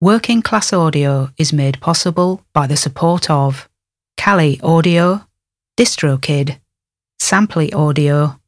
[0.00, 3.68] Working Class Audio is made possible by the support of
[4.16, 5.26] Kali Audio,
[5.76, 6.60] DistroKid,
[7.20, 8.38] Sampley Audio,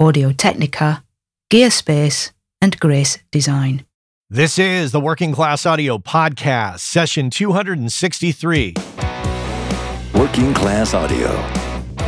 [0.00, 1.04] Audio Technica,
[1.48, 3.86] Gearspace, and Grace Design.
[4.30, 8.74] This is the Working Class Audio Podcast, session 263.
[10.12, 11.30] Working Class Audio,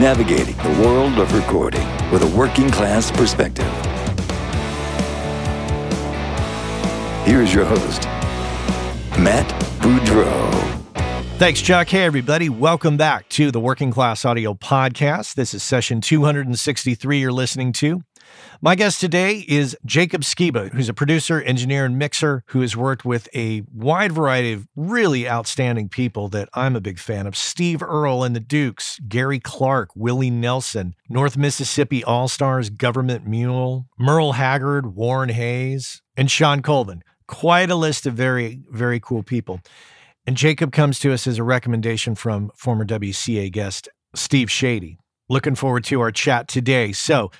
[0.01, 3.73] navigating the world of recording with a working class perspective.
[7.25, 8.09] Here's your host,
[9.19, 9.49] Matt
[9.81, 10.49] Boudreau.
[11.39, 11.89] Thanks, Chuck.
[11.89, 12.49] Hey, everybody.
[12.49, 15.35] Welcome back to the Working Class Audio Podcast.
[15.35, 18.03] This is session 263 you're listening to.
[18.61, 23.05] My guest today is Jacob Skiba, who's a producer, engineer, and mixer who has worked
[23.05, 27.83] with a wide variety of really outstanding people that I'm a big fan of Steve
[27.83, 34.33] Earle and the Dukes, Gary Clark, Willie Nelson, North Mississippi All Stars, Government Mule, Merle
[34.33, 37.03] Haggard, Warren Haynes, and Shawn Colvin.
[37.29, 39.61] Quite a list of very, very cool people.
[40.27, 44.99] And Jacob comes to us as a recommendation from former WCA guest Steve Chadie.
[45.29, 46.93] Looking forward to our chat today.
[46.93, 47.31] So,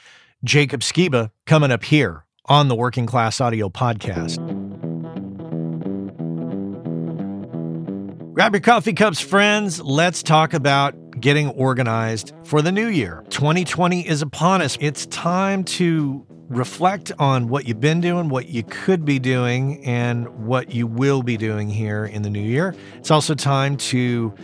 [0.45, 4.37] Jacob Skiba coming up here on the Working Class Audio Podcast.
[8.35, 9.81] Grab your coffee cups, friends.
[9.81, 13.25] Let's talk about getting organized for the new year.
[13.31, 14.77] 2020 is upon us.
[14.81, 20.47] It's time to reflect on what you've been doing, what you could be doing, and
[20.47, 22.75] what you will be doing here in the new year.
[22.97, 24.35] It's also time to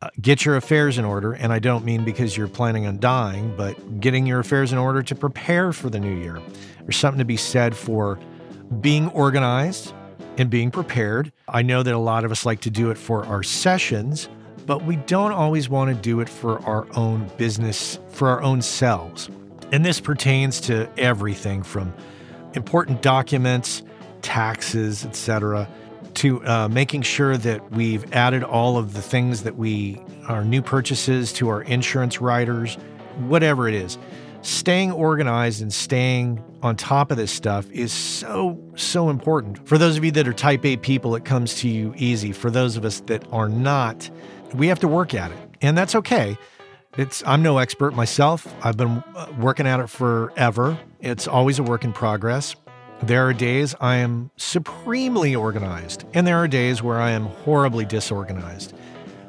[0.00, 1.32] uh, get your affairs in order.
[1.32, 5.02] And I don't mean because you're planning on dying, but getting your affairs in order
[5.02, 6.40] to prepare for the new year.
[6.82, 8.18] There's something to be said for
[8.80, 9.92] being organized
[10.36, 11.32] and being prepared.
[11.48, 14.28] I know that a lot of us like to do it for our sessions,
[14.68, 18.60] but we don't always want to do it for our own business, for our own
[18.60, 19.30] selves.
[19.72, 21.94] And this pertains to everything from
[22.52, 23.82] important documents,
[24.20, 25.66] taxes, etc.,
[26.14, 30.60] to uh, making sure that we've added all of the things that we, our new
[30.60, 32.74] purchases to our insurance riders,
[33.20, 33.96] whatever it is.
[34.42, 39.66] Staying organized and staying on top of this stuff is so, so important.
[39.66, 42.32] For those of you that are type A people, it comes to you easy.
[42.32, 44.10] For those of us that are not,
[44.54, 45.38] we have to work at it.
[45.60, 46.36] And that's okay.
[46.96, 48.46] It's I'm no expert myself.
[48.62, 50.78] I've been uh, working at it forever.
[51.00, 52.56] It's always a work in progress.
[53.02, 57.84] There are days I am supremely organized, and there are days where I am horribly
[57.84, 58.74] disorganized.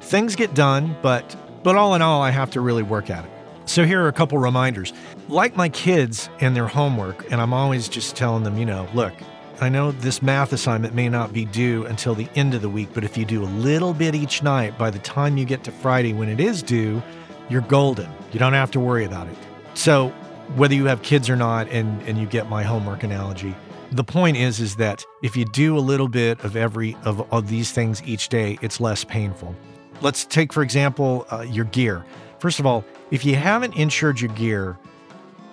[0.02, 3.32] Things get done, but but all in all, I have to really work at it.
[3.66, 4.94] So here are a couple reminders.
[5.28, 9.14] Like my kids and their homework, and I'm always just telling them, you know, look,
[9.62, 12.90] I know this math assignment may not be due until the end of the week,
[12.94, 15.72] but if you do a little bit each night, by the time you get to
[15.72, 17.04] Friday when it is due,
[17.50, 18.10] you're golden.
[18.32, 19.36] You don't have to worry about it.
[19.74, 20.10] So
[20.56, 23.54] whether you have kids or not, and, and you get my homework analogy,
[23.92, 27.50] the point is is that if you do a little bit of every of, of
[27.50, 29.56] these things each day, it's less painful.
[30.02, 32.06] Let's take for example uh, your gear.
[32.40, 34.78] First of all, if you haven't insured your gear,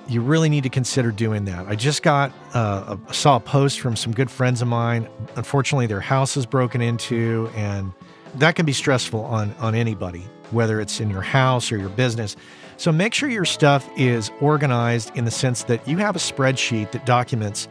[0.08, 1.66] you really need to consider doing that.
[1.66, 5.08] I just got uh, a, saw a post from some good friends of mine.
[5.36, 7.92] Unfortunately, their house is broken into, and
[8.36, 12.36] that can be stressful on on anybody, whether it's in your house or your business.
[12.76, 16.92] So make sure your stuff is organized in the sense that you have a spreadsheet
[16.92, 17.68] that documents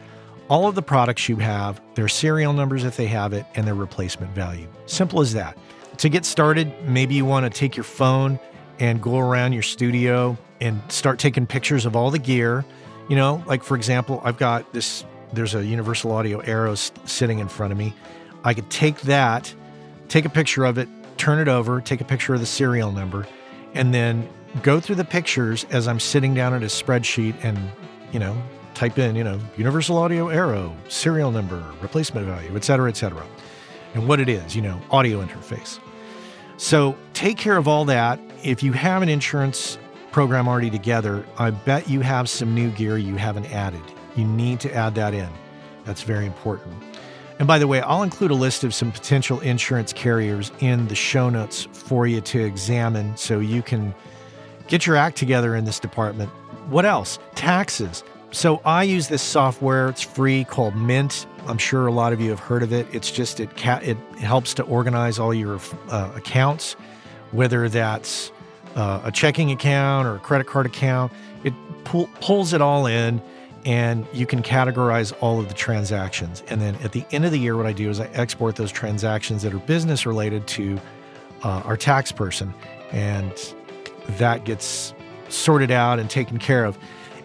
[0.48, 3.74] all of the products you have, their serial numbers if they have it, and their
[3.74, 4.68] replacement value.
[4.86, 5.56] Simple as that.
[5.98, 8.38] To get started, maybe you want to take your phone
[8.78, 12.64] and go around your studio and start taking pictures of all the gear.
[13.08, 17.48] You know, like for example, I've got this, there's a Universal Audio Arrow sitting in
[17.48, 17.94] front of me.
[18.44, 19.54] I could take that,
[20.08, 23.26] take a picture of it, turn it over, take a picture of the serial number,
[23.74, 24.28] and then
[24.62, 27.58] go through the pictures as I'm sitting down at a spreadsheet and,
[28.12, 28.36] you know,
[28.74, 33.24] type in, you know, Universal Audio Arrow, serial number, replacement value, et cetera, et cetera,
[33.94, 35.78] and what it is, you know, audio interface.
[36.56, 38.18] So take care of all that.
[38.42, 39.78] If you have an insurance
[40.16, 43.82] program already together, I bet you have some new gear you haven't added.
[44.16, 45.28] You need to add that in.
[45.84, 46.74] That's very important.
[47.38, 50.94] And by the way, I'll include a list of some potential insurance carriers in the
[50.94, 53.94] show notes for you to examine so you can
[54.68, 56.30] get your act together in this department.
[56.70, 57.18] What else?
[57.34, 58.02] Taxes.
[58.30, 59.90] So I use this software.
[59.90, 61.26] It's free called Mint.
[61.46, 62.86] I'm sure a lot of you have heard of it.
[62.90, 65.60] It's just it ca- it helps to organize all your
[65.90, 66.72] uh, accounts,
[67.32, 68.32] whether that's
[68.76, 71.12] uh, a checking account or a credit card account.
[71.42, 73.20] It pull, pulls it all in,
[73.64, 76.44] and you can categorize all of the transactions.
[76.48, 78.70] And then at the end of the year, what I do is I export those
[78.70, 80.78] transactions that are business related to
[81.42, 82.54] uh, our tax person,
[82.92, 83.32] and
[84.18, 84.94] that gets
[85.28, 86.78] sorted out and taken care of.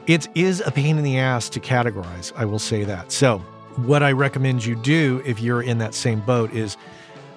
[0.07, 3.11] It is a pain in the ass to categorize, I will say that.
[3.11, 3.37] So
[3.75, 6.75] what I recommend you do if you're in that same boat is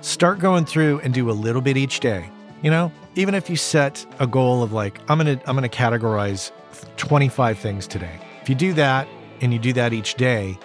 [0.00, 2.30] start going through and do a little bit each day.
[2.62, 6.50] You know, even if you set a goal of like I'm to I'm to categorize
[6.96, 8.20] 25 things today.
[8.42, 9.08] If you do that
[9.40, 10.58] and you do that each day,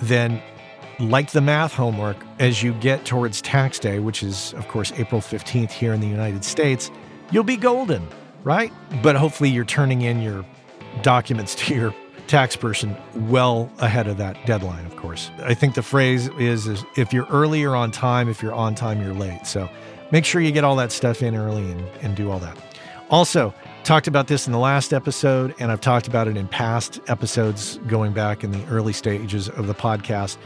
[0.00, 0.42] then
[0.98, 5.20] like the math homework as you get towards tax day, which is of course April
[5.20, 6.90] 15th here in the United States,
[7.30, 8.06] you'll be golden,
[8.44, 8.72] right?
[9.02, 10.44] But hopefully you're turning in your
[11.02, 11.94] documents to your
[12.30, 12.96] tax person
[13.28, 15.30] well ahead of that deadline, of course.
[15.42, 18.28] I think the phrase is, is if you're early, you're on time.
[18.28, 19.46] If you're on time, you're late.
[19.46, 19.68] So
[20.12, 22.56] make sure you get all that stuff in early and, and do all that.
[23.10, 27.00] Also, talked about this in the last episode, and I've talked about it in past
[27.08, 30.36] episodes going back in the early stages of the podcast.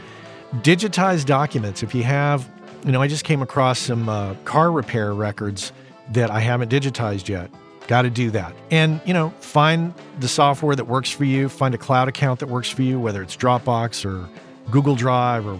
[0.55, 1.83] Digitized documents.
[1.83, 2.49] If you have,
[2.83, 5.71] you know, I just came across some uh, car repair records
[6.11, 7.51] that I haven't digitized yet.
[7.87, 8.53] Got to do that.
[8.71, 12.47] And, you know, find the software that works for you, find a cloud account that
[12.47, 14.27] works for you, whether it's Dropbox or
[14.71, 15.55] Google Drive or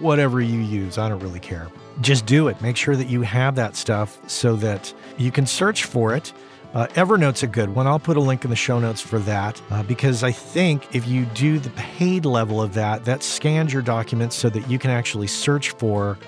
[0.00, 0.98] whatever you use.
[0.98, 1.68] I don't really care.
[2.00, 2.60] Just do it.
[2.60, 6.32] Make sure that you have that stuff so that you can search for it.
[6.74, 7.86] Uh, Evernote's a good one.
[7.86, 11.08] I'll put a link in the show notes for that uh, because I think if
[11.08, 14.90] you do the paid level of that, that scans your documents so that you can
[14.90, 16.18] actually search for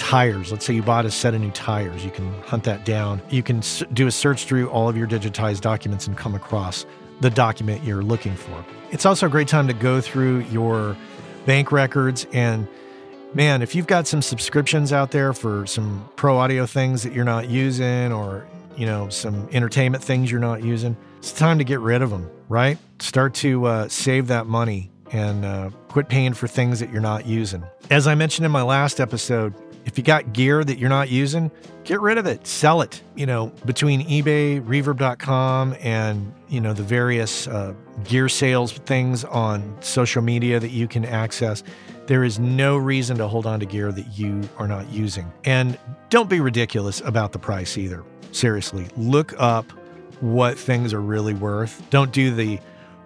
[0.00, 0.50] tires.
[0.50, 2.02] Let's say you bought a set of new tires.
[2.02, 3.20] You can hunt that down.
[3.28, 3.62] You can
[3.92, 6.86] do a search through all of your digitized documents and come across
[7.20, 8.64] the document you're looking for.
[8.90, 10.96] It's also a great time to go through your
[11.44, 12.66] bank records and
[13.34, 17.24] man, if you've got some subscriptions out there for some pro audio things that you're
[17.24, 18.46] not using or,
[18.76, 22.28] you know, some entertainment things you're not using, it's time to get rid of them,
[22.48, 22.78] right?
[23.00, 27.26] Start to uh, save that money and uh, quit paying for things that you're not
[27.26, 27.62] using.
[27.90, 29.54] As I mentioned in my last episode,
[29.90, 31.50] if you got gear that you're not using,
[31.82, 33.02] get rid of it, sell it.
[33.16, 39.76] You know, between eBay, reverb.com, and, you know, the various uh, gear sales things on
[39.82, 41.64] social media that you can access,
[42.06, 45.32] there is no reason to hold on to gear that you are not using.
[45.42, 45.76] And
[46.08, 48.04] don't be ridiculous about the price either.
[48.30, 49.72] Seriously, look up
[50.20, 51.82] what things are really worth.
[51.90, 52.60] Don't do the,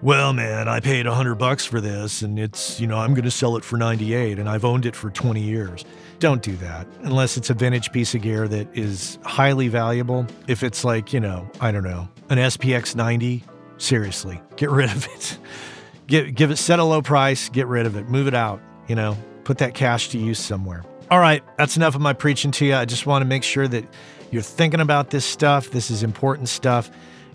[0.04, 3.30] well, man, I paid 100 bucks for this and it's, you know, I'm going to
[3.30, 5.82] sell it for 98 and I've owned it for 20 years.
[6.18, 10.26] Don't do that unless it's a vintage piece of gear that is highly valuable.
[10.46, 13.44] If it's like, you know, I don't know, an SPX 90,
[13.78, 15.38] seriously, get rid of it.
[16.06, 18.94] Give, give it, set a low price, get rid of it, move it out, you
[18.94, 20.84] know, put that cash to use somewhere.
[21.10, 22.74] All right, that's enough of my preaching to you.
[22.74, 23.86] I just want to make sure that
[24.30, 25.70] you're thinking about this stuff.
[25.70, 26.90] This is important stuff.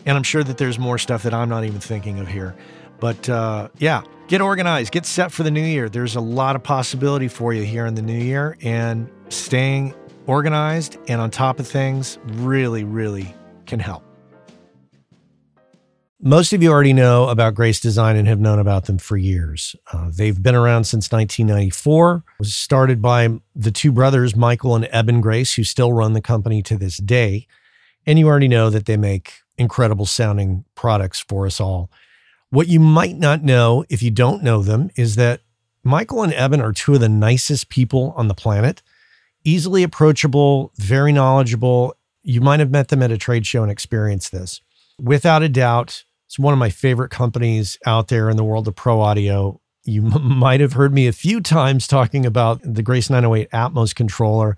[0.05, 2.55] And I'm sure that there's more stuff that I'm not even thinking of here.
[2.99, 5.89] But uh, yeah, get organized, get set for the new year.
[5.89, 9.93] There's a lot of possibility for you here in the new year, and staying
[10.27, 13.33] organized and on top of things really, really
[13.65, 14.03] can help.
[16.21, 19.73] Most of you already know about Grace Design and have known about them for years.
[19.93, 22.15] Uh, they've been around since 1994.
[22.27, 26.21] It was started by the two brothers, Michael and Eben Grace, who still run the
[26.21, 27.47] company to this day.
[28.05, 31.91] And you already know that they make incredible sounding products for us all.
[32.49, 35.41] What you might not know if you don't know them is that
[35.83, 38.81] Michael and Eben are two of the nicest people on the planet,
[39.43, 41.95] easily approachable, very knowledgeable.
[42.23, 44.61] You might have met them at a trade show and experienced this.
[44.99, 48.75] Without a doubt, it's one of my favorite companies out there in the world of
[48.75, 49.59] pro audio.
[49.83, 53.95] You m- might have heard me a few times talking about the Grace 908 Atmos
[53.95, 54.57] controller.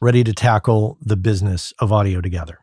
[0.00, 2.60] ready to tackle the business of audio together.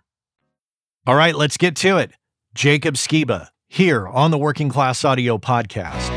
[1.07, 2.11] All right, let's get to it.
[2.53, 6.09] Jacob Skiba here on the Working Class Audio Podcast.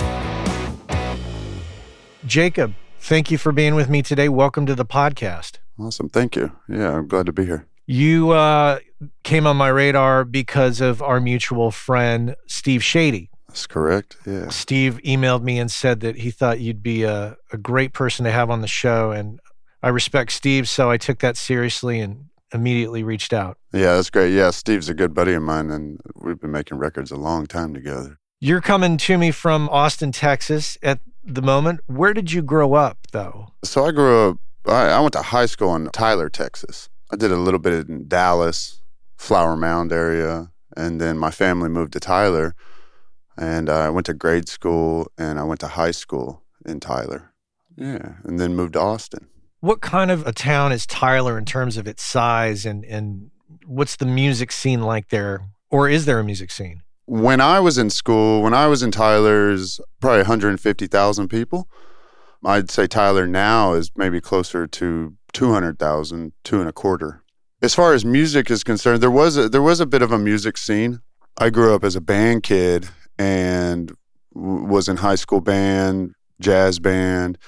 [2.27, 4.29] Jacob, thank you for being with me today.
[4.29, 5.59] Welcome to the podcast.
[5.79, 6.09] Awesome.
[6.09, 6.53] Thank you.
[6.69, 7.67] Yeah, I'm glad to be here.
[7.87, 8.79] You uh,
[9.23, 13.29] came on my radar because of our mutual friend, Steve Chadie.
[13.49, 14.17] That's correct.
[14.27, 14.49] Yeah.
[14.49, 18.33] Steve emailed me and said that he thought you'd be a, a great person to
[18.33, 19.13] have on the show.
[19.13, 19.39] And
[19.85, 23.59] I respect Steve, so I took that seriously and immediately reached out.
[23.71, 24.33] Yeah, that's great.
[24.33, 27.75] Yeah, Steve's a good buddy of mine, and we've been making records a long time
[27.75, 28.19] together.
[28.41, 31.81] You're coming to me from Austin, Texas at the moment.
[31.85, 33.49] Where did you grow up, though?
[33.63, 36.89] So I grew up, I, I went to high school in Tyler, Texas.
[37.13, 38.81] I did a little bit in Dallas,
[39.19, 42.55] Flower Mound area, and then my family moved to Tyler.
[43.37, 47.35] And I went to grade school and I went to high school in Tyler.
[47.77, 49.29] Yeah, and then moved to Austin
[49.65, 53.31] what kind of a town is Tyler in terms of its size and and
[53.67, 55.41] what's the music scene like there
[55.71, 56.83] or is there a music scene?
[57.07, 61.69] When I was in school, when I was in Tyler's probably 150,000 people.
[62.45, 67.23] I'd say Tyler now is maybe closer to 200,000, two and a quarter.
[67.63, 70.19] As far as music is concerned, there was a, there was a bit of a
[70.19, 71.01] music scene.
[71.39, 73.97] I grew up as a band kid and
[74.35, 77.39] was in high school band, jazz band,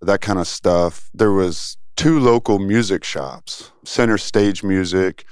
[0.00, 1.10] that kind of stuff.
[1.12, 5.24] There was two local music shops, Center Stage Music,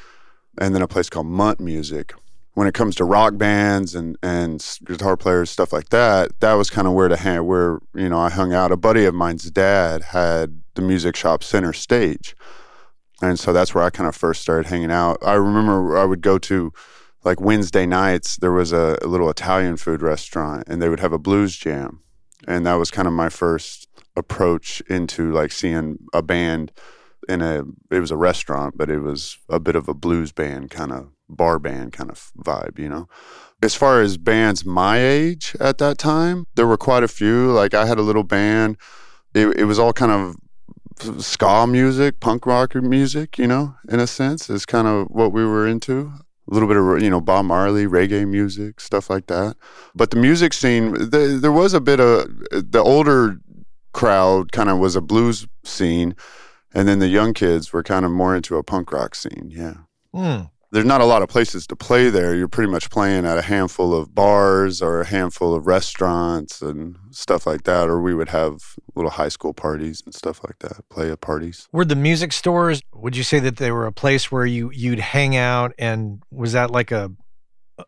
[0.59, 2.13] and then a place called Munt Music.
[2.55, 6.71] When it comes to rock bands and, and guitar players, stuff like that, that was
[6.71, 8.73] kind of where to hang, where you know I hung out.
[8.73, 12.35] A buddy of mine's dad had the music shop Center Stage,
[13.21, 15.19] and so that's where I kind of first started hanging out.
[15.23, 16.73] I remember I would go to
[17.25, 18.37] like Wednesday nights.
[18.37, 22.01] There was a, a little Italian food restaurant, and they would have a blues jam,
[22.49, 26.73] and that was kind of my first approach into like seeing a band
[27.29, 30.71] in a it was a restaurant but it was a bit of a blues band
[30.71, 33.09] kind of bar band kind of vibe you know?
[33.63, 37.51] As far as bands my age at that time there were quite a few.
[37.53, 38.77] Like i had a little band.
[39.35, 40.37] It, it was all kind of
[41.23, 45.45] ska music punk rock music you know in a sense is kind of what we
[45.45, 46.13] were into.
[46.49, 49.57] A little bit of you know Bob Marley, reggae music, stuff like that.
[49.97, 53.41] But the music scene, the, there was a bit of the older
[53.97, 56.15] crowd kind of was a blues scene,
[56.75, 59.51] and then the young kids were kind of more into a punk rock scene.
[59.51, 59.75] Yeah.
[60.15, 60.51] Mm.
[60.71, 62.35] There's not a lot of places to play there.
[62.35, 66.99] You're pretty much playing at a handful of bars or a handful of restaurants and
[67.11, 67.89] stuff like that.
[67.89, 71.67] Or we would have little high school parties and stuff like that, play at parties.
[71.73, 74.99] Were the music stores, would you say that they were a place where you, you'd
[74.99, 75.73] hang out?
[75.79, 77.13] And was that like a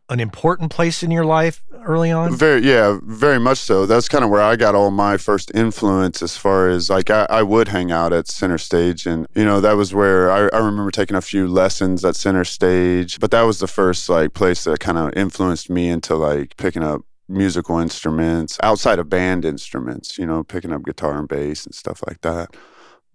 [0.09, 2.35] an important place in your life early on?
[2.35, 3.87] Very, yeah, very much so.
[3.87, 7.27] That's kind of where I got all my first influence as far as like I,
[7.31, 9.07] I would hang out at Center Stage.
[9.07, 12.45] And, you know, that was where I, I remember taking a few lessons at Center
[12.45, 13.19] Stage.
[13.19, 16.83] But that was the first like place that kind of influenced me into like picking
[16.83, 21.75] up musical instruments outside of band instruments, you know, picking up guitar and bass and
[21.75, 22.55] stuff like that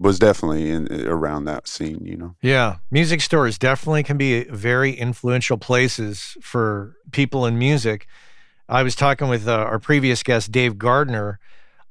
[0.04, 2.36] was definitely in around that scene, you know.
[2.42, 8.06] Yeah, music stores definitely can be very influential places for people in music.
[8.68, 11.40] I was talking with uh, our previous guest Dave Gardner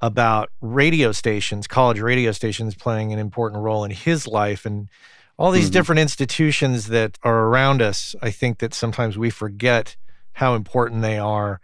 [0.03, 4.91] about radio stations, college radio stations playing an important role in his life and
[5.39, 5.73] all these mm-hmm.
[5.73, 8.15] different institutions that are around us.
[8.21, 9.97] I think that sometimes we forget
[10.35, 11.61] how important they are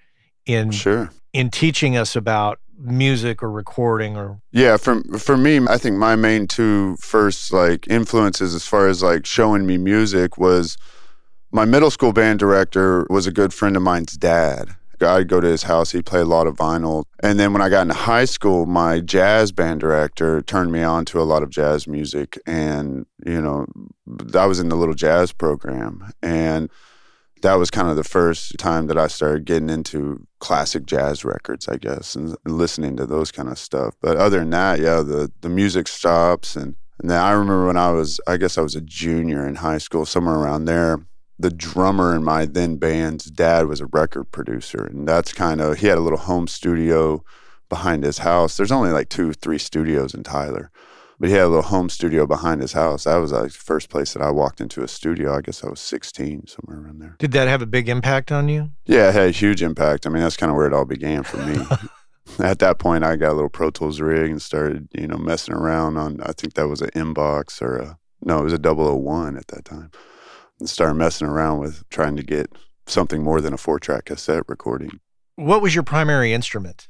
[0.46, 1.10] in sure.
[1.34, 6.14] in teaching us about music or recording or yeah for for me i think my
[6.14, 10.76] main two first like influences as far as like showing me music was
[11.50, 15.46] my middle school band director was a good friend of mine's dad I'd go to
[15.46, 15.92] his house.
[15.92, 17.04] He'd play a lot of vinyl.
[17.22, 21.04] And then when I got into high school, my jazz band director turned me on
[21.06, 22.38] to a lot of jazz music.
[22.46, 23.66] And, you know,
[24.34, 26.12] I was in the little jazz program.
[26.22, 26.70] And
[27.42, 31.68] that was kind of the first time that I started getting into classic jazz records,
[31.68, 33.94] I guess, and, listening to those kind of stuff.
[34.00, 37.76] But other than that, yeah, the the music stops, and and then I remember when
[37.76, 41.06] I was, I guess I was a junior in high school, somewhere around there.
[41.38, 45.78] The drummer in my then band's dad was a record producer, and that's kind of
[45.78, 47.22] he had a little home studio
[47.68, 48.56] behind his house.
[48.56, 50.70] There's only like two, three studios in Tyler
[51.18, 53.04] but he had a little home studio behind his house.
[53.04, 55.36] That was like the first place that I walked into a studio.
[55.36, 57.16] I guess I was 16, somewhere around there.
[57.18, 58.70] Did that have a big impact on you?
[58.86, 60.06] Yeah, it had a huge impact.
[60.06, 61.58] I mean, that's kind of where it all began for me.
[62.38, 65.54] At that point, I got a little Pro Tools rig and started, you know, messing
[65.54, 69.36] around on, I think that was an Mbox or a, no, it was a 001
[69.36, 69.90] at that time.
[70.60, 72.50] And started messing around with trying to get
[72.86, 75.00] something more than a four track cassette recording.
[75.36, 76.88] What was your primary instrument?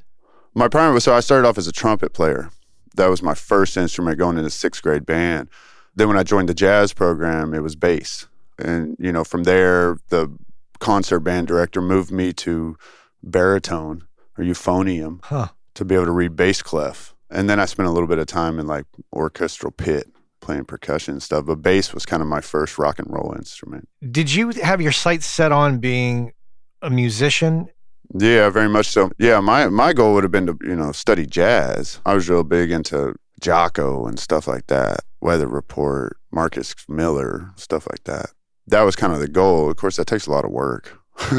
[0.55, 2.51] My primary, so I started off as a trumpet player
[2.97, 5.49] that was my first instrument going into sixth grade band.
[5.95, 8.27] Then when I joined the jazz program, it was bass.
[8.59, 10.33] And, you know, from there, the
[10.79, 12.77] concert band director moved me to
[13.23, 15.49] baritone or euphonium huh.
[15.75, 17.15] to be able to read bass clef.
[17.31, 20.09] And then I spent a little bit of time in like orchestral pit
[20.41, 21.47] playing percussion and stuff.
[21.47, 23.89] But bass was kind of my first rock and roll instrument.
[24.11, 26.33] Did you have your sights set on being
[26.81, 27.69] a musician
[28.15, 29.11] yeah, very much so.
[29.19, 32.01] Yeah, my my goal would have been to you know study jazz.
[32.07, 37.87] I was real big into Jaco and stuff like that, Weather Report, Marcus Miller, stuff
[37.91, 38.31] like that.
[38.67, 39.71] That was kind of the goal.
[39.71, 40.99] Of course, that takes a lot of work.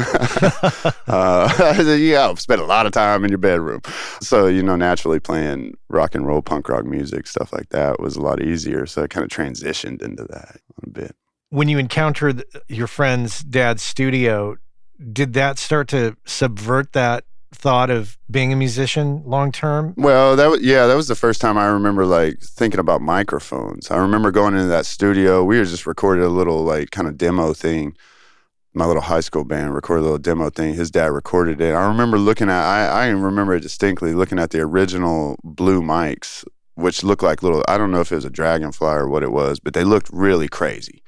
[1.06, 3.80] uh, yeah, spend a lot of time in your bedroom.
[4.20, 8.16] So, you know, naturally playing rock and roll, punk rock music, stuff like that was
[8.16, 8.86] a lot easier.
[8.86, 11.16] So I kind of transitioned into that a bit.
[11.50, 14.56] When you encountered your friend's dad's studio,
[15.12, 19.94] did that start to subvert that thought of being a musician long term?
[19.96, 23.90] Well, that was yeah, that was the first time I remember like thinking about microphones.
[23.90, 25.44] I remember going into that studio.
[25.44, 27.96] We were just recorded a little like kind of demo thing.
[28.72, 30.74] My little high school band recorded a little demo thing.
[30.74, 31.74] His dad recorded it.
[31.74, 36.44] I remember looking at I I remember it distinctly looking at the original blue mics,
[36.74, 39.32] which looked like little I don't know if it was a dragonfly or what it
[39.32, 41.02] was, but they looked really crazy.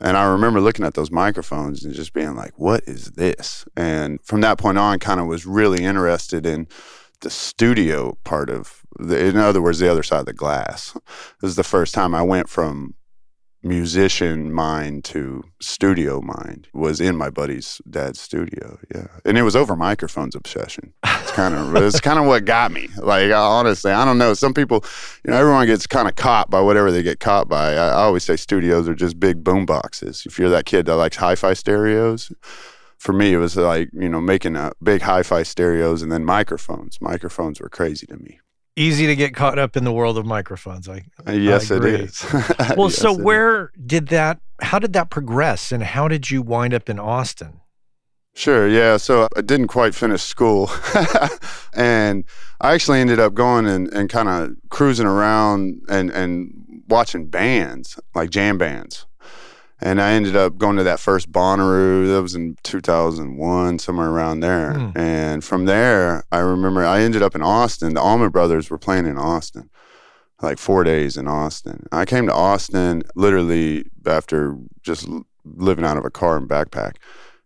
[0.00, 3.64] And I remember looking at those microphones and just being like, what is this?
[3.76, 6.68] And from that point on, kind of was really interested in
[7.20, 10.94] the studio part of the, in other words, the other side of the glass.
[11.40, 12.94] This is the first time I went from
[13.64, 18.78] musician mind to studio mind was in my buddy's dad's studio.
[18.94, 19.06] Yeah.
[19.24, 20.92] And it was over microphones obsession.
[21.04, 22.88] It's kind of it's kind of what got me.
[22.98, 24.34] Like honestly, I don't know.
[24.34, 24.84] Some people,
[25.24, 27.74] you know, everyone gets kind of caught by whatever they get caught by.
[27.74, 30.24] I, I always say studios are just big boom boxes.
[30.26, 32.32] If you're that kid that likes hi-fi stereos,
[32.98, 37.00] for me it was like, you know, making a big hi-fi stereos and then microphones.
[37.00, 38.40] Microphones were crazy to me
[38.76, 40.88] easy to get caught up in the world of microphones.
[40.88, 42.26] I uh, yes, I it is.
[42.76, 43.70] well, yes, so where is.
[43.86, 44.40] did that?
[44.60, 47.60] How did that progress, and how did you wind up in Austin?
[48.34, 48.68] Sure.
[48.68, 48.96] Yeah.
[48.96, 50.70] So I didn't quite finish school,
[51.72, 52.24] and
[52.60, 57.98] I actually ended up going and, and kind of cruising around and and watching bands
[58.14, 59.06] like jam bands
[59.84, 62.08] and I ended up going to that first Bonnaroo.
[62.08, 64.72] That was in 2001, somewhere around there.
[64.72, 64.96] Mm.
[64.96, 67.92] And from there, I remember I ended up in Austin.
[67.92, 69.68] The Allman Brothers were playing in Austin,
[70.40, 71.86] like four days in Austin.
[71.92, 75.06] I came to Austin literally after just
[75.44, 76.94] living out of a car and backpack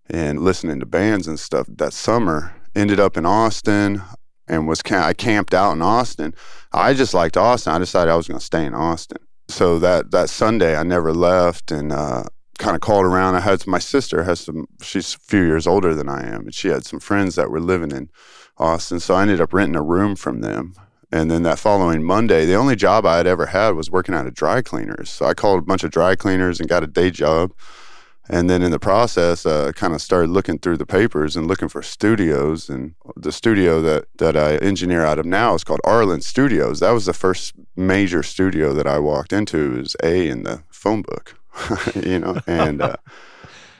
[0.09, 2.55] and listening to bands and stuff that summer.
[2.77, 4.01] Ended up in Austin
[4.46, 6.35] and was I camped out in Austin.
[6.72, 7.72] I just liked Austin.
[7.72, 11.12] I decided I was going to stay in Austin so that that Sunday I never
[11.12, 12.24] left and uh,
[12.58, 13.34] kind of called around.
[13.34, 14.66] I had my sister has some.
[14.82, 17.61] She's a few years older than I am, and she had some friends that were
[17.61, 18.11] living in
[18.58, 19.00] Austin.
[19.00, 20.74] So I ended up renting a room from them.
[21.11, 24.26] And then that following Monday, the only job I had ever had was working at
[24.26, 25.08] a dry cleaners.
[25.08, 27.52] So I called a bunch of dry cleaners and got a day job.
[28.28, 31.68] And then in the process, uh, kind of started looking through the papers and looking
[31.68, 32.68] for studios.
[32.68, 36.80] And the studio that, that I engineer out of now is called Arlyn Studios.
[36.80, 39.78] That was the first major studio that I walked into.
[39.78, 41.38] Is A in the phone book,
[41.94, 42.38] you know.
[42.46, 42.96] And uh,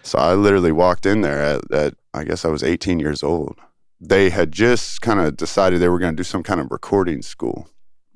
[0.03, 3.59] so I literally walked in there at, at I guess I was 18 years old.
[4.01, 7.21] They had just kind of decided they were going to do some kind of recording
[7.21, 7.69] school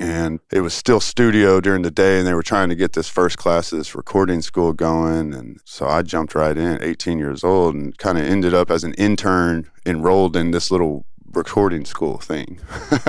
[0.02, 3.08] and it was still studio during the day and they were trying to get this
[3.08, 7.44] first class of this recording school going and so i jumped right in 18 years
[7.44, 12.18] old and kind of ended up as an intern enrolled in this little recording school
[12.18, 12.60] thing.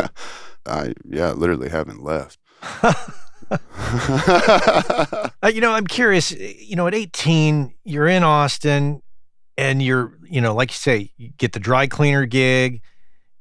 [0.66, 2.40] I yeah literally haven't left.
[3.52, 9.04] Uh, you know i'm curious you know at 18 you're in austin
[9.58, 12.82] and you're you know like you say you get the dry cleaner gig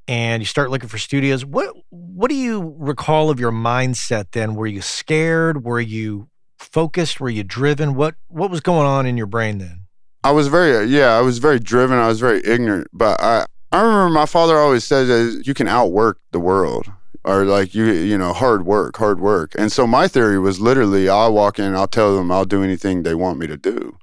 [0.09, 1.45] and you start looking for studios.
[1.45, 4.55] What what do you recall of your mindset then?
[4.55, 5.65] Were you scared?
[5.65, 7.21] Were you focused?
[7.21, 7.95] Were you driven?
[7.95, 9.83] What what was going on in your brain then?
[10.25, 11.99] I was very, uh, yeah, I was very driven.
[11.99, 12.89] I was very ignorant.
[12.93, 16.93] But I, I remember my father always says that you can outwork the world
[17.25, 19.53] or like you, you know, hard work, hard work.
[19.59, 23.03] And so my theory was literally I'll walk in, I'll tell them I'll do anything
[23.03, 23.97] they want me to do.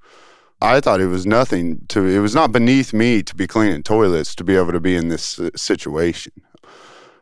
[0.61, 4.35] I thought it was nothing to, it was not beneath me to be cleaning toilets
[4.35, 6.33] to be able to be in this uh, situation.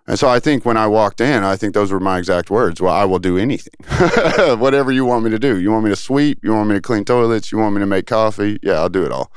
[0.07, 2.79] And so I think when I walked in, I think those were my exact words.
[2.79, 3.73] Well, I will do anything.
[4.59, 5.59] Whatever you want me to do.
[5.59, 6.39] You want me to sweep?
[6.43, 7.51] You want me to clean toilets?
[7.51, 8.57] You want me to make coffee?
[8.63, 9.31] Yeah, I'll do it all.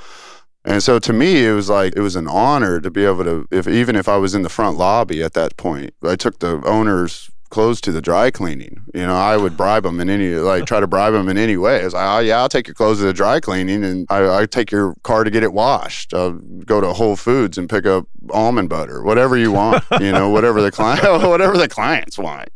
[0.65, 3.49] And so to me, it was like it was an honor to be able to,
[3.51, 6.63] if even if I was in the front lobby at that point, I took the
[6.65, 8.83] owner's clothes to the dry cleaning.
[8.95, 11.57] You know, I would bribe them in any, like try to bribe them in any
[11.57, 11.81] way.
[11.81, 14.47] It's like, oh yeah, I'll take your clothes to the dry cleaning, and I, I
[14.47, 16.15] take your car to get it washed.
[16.15, 19.85] I'll go to Whole Foods and pick up almond butter, whatever you want.
[20.01, 22.49] you know, whatever the client, whatever the clients want.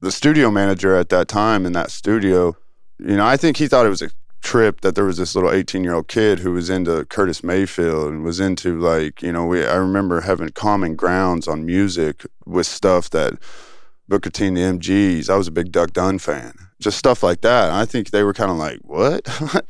[0.00, 2.56] The studio manager at that time in that studio,
[2.98, 4.10] you know, I think he thought it was a
[4.40, 8.10] trip that there was this little 18 year old kid who was into Curtis Mayfield
[8.10, 12.66] and was into like, you know, we I remember having common grounds on music with
[12.66, 13.34] stuff that
[14.10, 15.30] Booker T and the MGs.
[15.30, 16.52] I was a big Duck Dunn fan.
[16.80, 17.70] Just stuff like that.
[17.70, 19.24] I think they were kind of like, what?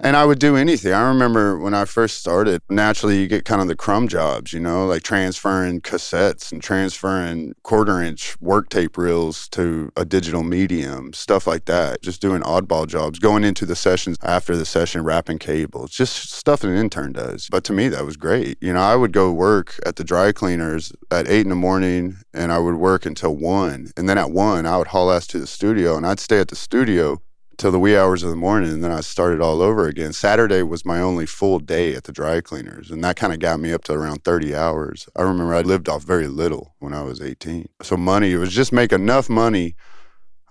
[0.00, 0.92] and I would do anything.
[0.92, 4.60] I remember when I first started, naturally you get kind of the crumb jobs, you
[4.60, 11.12] know, like transferring cassettes and transferring quarter inch work tape reels to a digital medium,
[11.12, 12.02] stuff like that.
[12.02, 16.64] Just doing oddball jobs, going into the sessions after the session, wrapping cables, just stuff
[16.64, 17.48] an intern does.
[17.48, 18.58] But to me, that was great.
[18.60, 22.16] You know, I would go work at the dry cleaners at eight in the morning
[22.34, 23.92] and I would work until one.
[23.96, 26.48] And then at one, I would haul ass to the studio and I'd stay at
[26.48, 27.20] the studio
[27.56, 30.12] till the wee hours of the morning and then I started all over again.
[30.12, 33.60] Saturday was my only full day at the dry cleaners and that kind of got
[33.60, 35.08] me up to around 30 hours.
[35.16, 37.68] I remember I lived off very little when I was 18.
[37.82, 39.76] So money, it was just make enough money.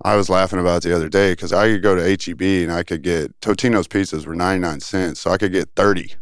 [0.04, 2.84] I was laughing about the other day because I could go to HEB and I
[2.84, 5.22] could get Totino's pizzas were 99 cents.
[5.22, 6.16] So I could get 30.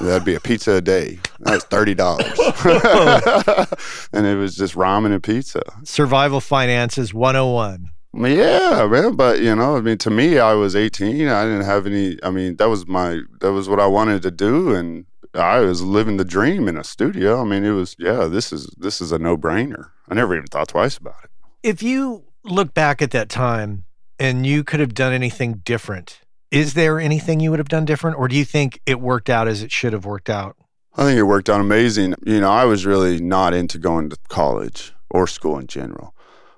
[0.00, 1.18] That'd be a pizza a day.
[1.40, 2.26] That's thirty dollars,
[4.12, 5.62] and it was just ramen and pizza.
[5.84, 7.91] Survival finances 101.
[8.14, 9.16] Yeah, man.
[9.16, 11.28] But you know, I mean, to me, I was 18.
[11.28, 12.18] I didn't have any.
[12.22, 15.82] I mean, that was my that was what I wanted to do, and I was
[15.82, 17.40] living the dream in a studio.
[17.40, 18.26] I mean, it was yeah.
[18.26, 19.90] This is this is a no brainer.
[20.08, 21.30] I never even thought twice about it.
[21.62, 23.84] If you look back at that time
[24.18, 26.20] and you could have done anything different,
[26.50, 29.48] is there anything you would have done different, or do you think it worked out
[29.48, 30.56] as it should have worked out?
[30.94, 32.14] I think it worked out amazing.
[32.26, 36.14] You know, I was really not into going to college or school in general.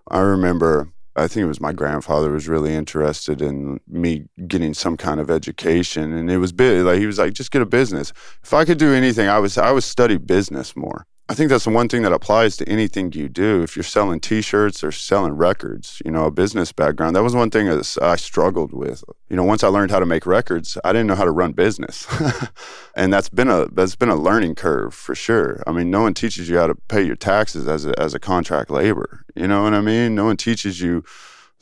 [0.08, 4.96] I remember I think it was my grandfather was really interested in me getting some
[4.96, 6.84] kind of education, and it was big.
[6.84, 8.12] Like he was like, just get a business.
[8.42, 11.06] If I could do anything, I was I would study business more.
[11.26, 13.62] I think that's the one thing that applies to anything you do.
[13.62, 17.16] If you're selling T-shirts or selling records, you know, a business background.
[17.16, 17.66] That was one thing
[18.02, 19.02] I struggled with.
[19.30, 21.52] You know, once I learned how to make records, I didn't know how to run
[21.52, 22.06] business,
[22.94, 25.62] and that's been a that's been a learning curve for sure.
[25.66, 28.20] I mean, no one teaches you how to pay your taxes as a as a
[28.20, 29.24] contract labor.
[29.34, 30.14] You know what I mean?
[30.14, 31.04] No one teaches you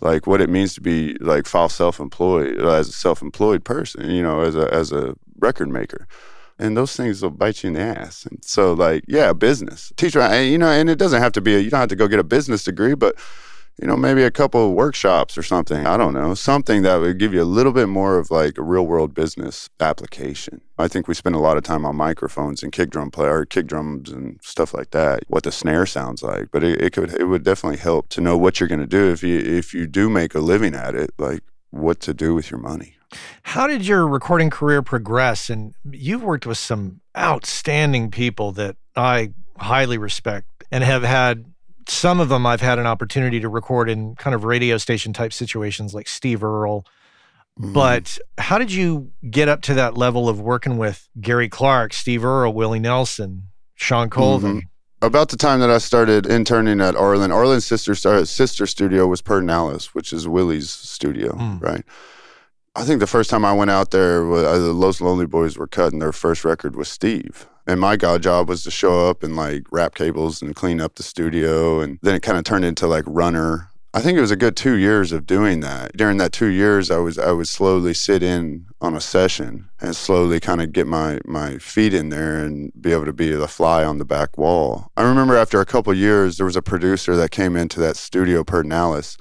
[0.00, 4.10] like what it means to be like file self-employed as a self-employed person.
[4.10, 6.08] You know, as a as a record maker
[6.62, 8.24] and those things will bite you in the ass.
[8.24, 11.56] And so, like, yeah, business teacher, you know, and it doesn't have to be.
[11.56, 13.16] A, you don't have to go get a business degree, but
[13.80, 15.86] you know, maybe a couple of workshops or something.
[15.86, 18.62] I don't know, something that would give you a little bit more of like a
[18.62, 20.60] real world business application.
[20.78, 23.66] I think we spend a lot of time on microphones and kick drum player, kick
[23.66, 25.24] drums and stuff like that.
[25.28, 28.36] What the snare sounds like, but it, it could, it would definitely help to know
[28.36, 31.12] what you're going to do if you if you do make a living at it,
[31.18, 32.96] like what to do with your money.
[33.42, 35.50] How did your recording career progress?
[35.50, 41.44] And you've worked with some outstanding people that I highly respect and have had
[41.88, 45.32] some of them I've had an opportunity to record in kind of radio station type
[45.32, 46.86] situations like Steve Earle.
[47.60, 47.72] Mm.
[47.72, 52.24] But how did you get up to that level of working with Gary Clark, Steve
[52.24, 54.56] Earle, Willie Nelson, Shawn Colvin?
[54.58, 55.06] Mm-hmm.
[55.06, 57.94] About the time that I started interning at Arlyn, Arlyn's sister
[58.24, 61.60] sister studio was Pedernales, which is Willie's studio, mm.
[61.60, 61.84] right?
[62.74, 65.66] I think the first time I went out there, uh, the Los Lonely Boys were
[65.66, 67.46] cutting their first record with Steve.
[67.66, 70.94] And my god job was to show up and like wrap cables and clean up
[70.94, 71.80] the studio.
[71.80, 73.68] And then it kind of turned into like runner.
[73.94, 75.94] I think it was a good two years of doing that.
[75.94, 79.94] During that two years, I was I would slowly sit in on a session and
[79.94, 83.48] slowly kind of get my my feet in there and be able to be the
[83.48, 84.90] fly on the back wall.
[84.96, 88.42] I remember after a couple years, there was a producer that came into that studio,
[88.42, 89.18] Pedernales,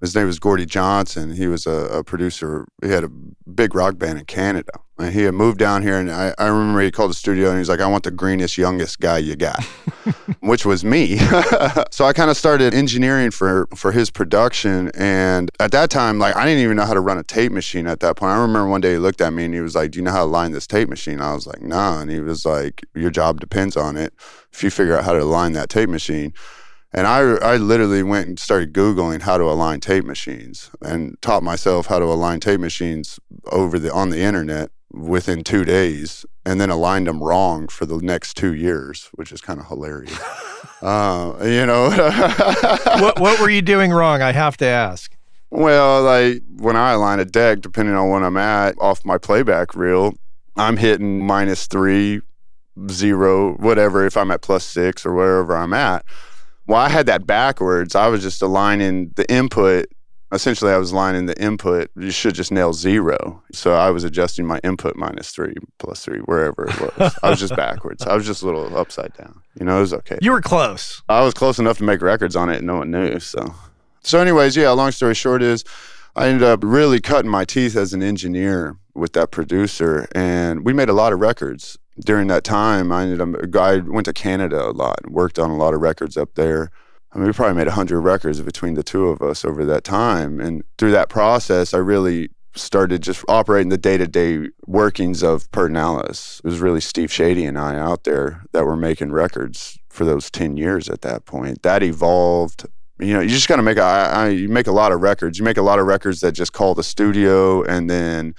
[0.00, 1.32] His name was Gordie Johnson.
[1.32, 2.66] He was a, a, producer.
[2.82, 4.72] He had a big rock band in Canada.
[4.98, 7.56] And he had moved down here, and I, I remember he called the studio and
[7.56, 9.62] he's like, I want the greenest, youngest guy you got,
[10.40, 11.16] which was me.
[11.90, 14.90] so I kind of started engineering for, for his production.
[14.94, 17.86] And at that time, like, I didn't even know how to run a tape machine
[17.86, 18.32] at that point.
[18.32, 20.12] I remember one day he looked at me and he was like, Do you know
[20.12, 21.20] how to line this tape machine?
[21.20, 22.00] I was like, Nah.
[22.00, 24.12] And he was like, Your job depends on it.
[24.52, 26.34] If you figure out how to line that tape machine,
[26.92, 31.42] and I, I literally went and started Googling how to align tape machines and taught
[31.42, 33.20] myself how to align tape machines
[33.52, 37.98] over the on the internet within two days and then aligned them wrong for the
[37.98, 40.18] next two years, which is kind of hilarious.
[40.82, 41.90] uh, you know,
[43.00, 44.20] what, what were you doing wrong?
[44.20, 45.16] I have to ask.
[45.50, 49.76] Well, like when I align a deck, depending on when I'm at off my playback
[49.76, 50.14] reel,
[50.56, 52.20] I'm hitting minus three,
[52.90, 56.04] zero, whatever, if I'm at plus six or wherever I'm at
[56.70, 57.96] well, I had that backwards.
[57.96, 59.86] I was just aligning the input.
[60.30, 61.90] Essentially, I was aligning the input.
[61.96, 63.42] You should just nail zero.
[63.52, 67.18] So I was adjusting my input minus three, plus three, wherever it was.
[67.24, 68.06] I was just backwards.
[68.06, 69.42] I was just a little upside down.
[69.58, 70.18] You know, it was okay.
[70.22, 71.02] You were close.
[71.08, 73.18] I was close enough to make records on it, and no one knew.
[73.18, 73.52] So,
[74.04, 74.70] so anyways, yeah.
[74.70, 75.64] Long story short is,
[76.14, 80.72] I ended up really cutting my teeth as an engineer with that producer, and we
[80.72, 84.68] made a lot of records during that time, I ended up, I went to Canada
[84.68, 86.70] a lot, worked on a lot of records up there.
[87.12, 90.40] I mean, we probably made 100 records between the two of us over that time.
[90.40, 95.50] And through that process, I really started just operating the day to day workings of
[95.50, 96.38] Pedernales.
[96.38, 100.30] It was really Steve Chadie and I out there that were making records for those
[100.30, 101.62] 10 years at that point.
[101.62, 102.66] That evolved.
[102.98, 105.38] You know, you just got to make a, I, you make a lot of records.
[105.38, 108.34] You make a lot of records that just call the studio and then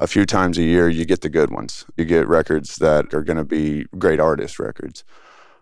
[0.00, 1.84] a few times a year, you get the good ones.
[1.96, 5.04] You get records that are going to be great artist records.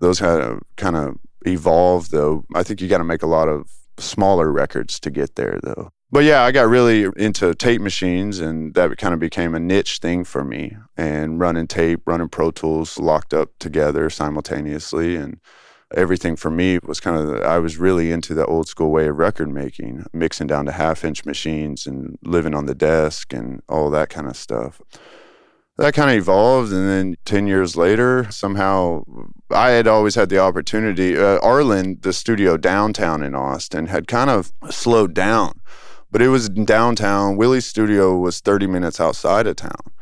[0.00, 2.44] Those have kind of evolved, though.
[2.54, 5.90] I think you got to make a lot of smaller records to get there, though.
[6.10, 9.98] But yeah, I got really into tape machines, and that kind of became a niche
[9.98, 10.76] thing for me.
[10.96, 15.40] And running tape, running Pro Tools locked up together simultaneously, and
[15.94, 19.16] everything for me was kind of I was really into the old school way of
[19.16, 23.90] record making, mixing down to half inch machines and living on the desk and all
[23.90, 24.80] that kind of stuff.
[25.78, 29.04] That kind of evolved, and then ten years later, somehow
[29.50, 31.16] I had always had the opportunity.
[31.16, 35.60] Uh, Arlyn, the studio downtown in Austin, had kind of slowed down,
[36.10, 37.36] but it was downtown.
[37.36, 39.92] Willie's studio was thirty minutes outside of town,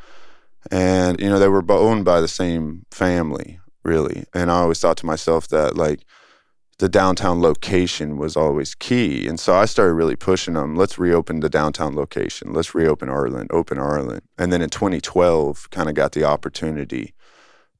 [0.70, 4.24] and you know they were owned by the same family really.
[4.34, 6.00] And I always thought to myself that like
[6.78, 9.26] the downtown location was always key.
[9.26, 10.76] And so I started really pushing them.
[10.76, 12.52] Let's reopen the downtown location.
[12.52, 14.20] Let's reopen Arlyn, open Arlyn.
[14.36, 17.14] And then in 2012, kind of got the opportunity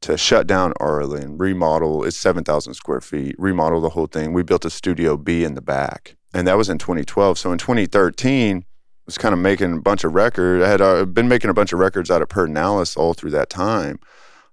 [0.01, 2.05] to shut down Arlyn, remodel.
[2.05, 4.33] It's 7,000 square feet, remodel the whole thing.
[4.33, 6.17] We built a Studio B in the back.
[6.33, 7.39] And that was in 2012.
[7.39, 8.65] So in 2013,
[9.07, 10.65] was kind of making a bunch of records.
[10.65, 13.49] I had uh, been making a bunch of records out of Pedernales all through that
[13.49, 14.01] time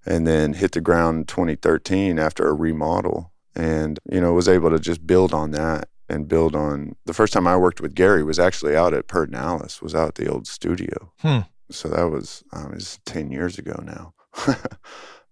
[0.06, 3.32] and then hit the ground 2013 after a remodel.
[3.56, 7.32] And you know was able to just build on that and build on the first
[7.32, 10.46] time I worked with Gary was actually out at Pedernales was out at the old
[10.46, 11.12] studio.
[11.20, 11.40] Hmm.
[11.70, 14.14] so that was um, it was 10 years ago now.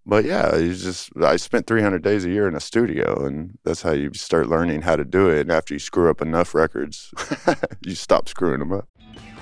[0.05, 3.83] But yeah you just I spent 300 days a year in a studio and that's
[3.83, 5.39] how you start learning how to do it.
[5.39, 7.13] And after you screw up enough records
[7.81, 8.89] you stop screwing them up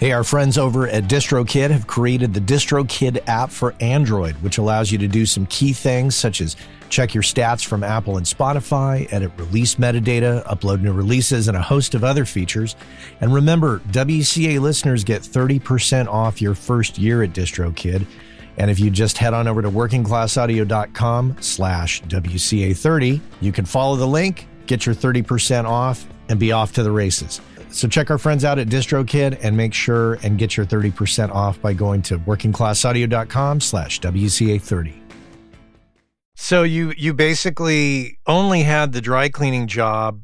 [0.02, 4.92] Hey, our friends over at DistroKid have created the DistroKid app for Android, which allows
[4.92, 6.56] you to do some key things such as
[6.90, 11.62] check your stats from Apple and Spotify, edit release metadata, upload new releases, and a
[11.62, 12.76] host of other features.
[13.20, 18.04] And remember, WCA listeners get 30% off your first year at DistroKid.
[18.58, 24.08] And if you just head on over to workingclassaudio.com slash WCA30, you can follow the
[24.08, 27.40] link, get your 30% off, and be off to the races.
[27.72, 31.62] So check our friends out at DistroKid and make sure and get your 30% off
[31.62, 34.94] by going to workingclassaudio.com slash WCA30.
[36.36, 40.22] So you you basically only had the dry cleaning job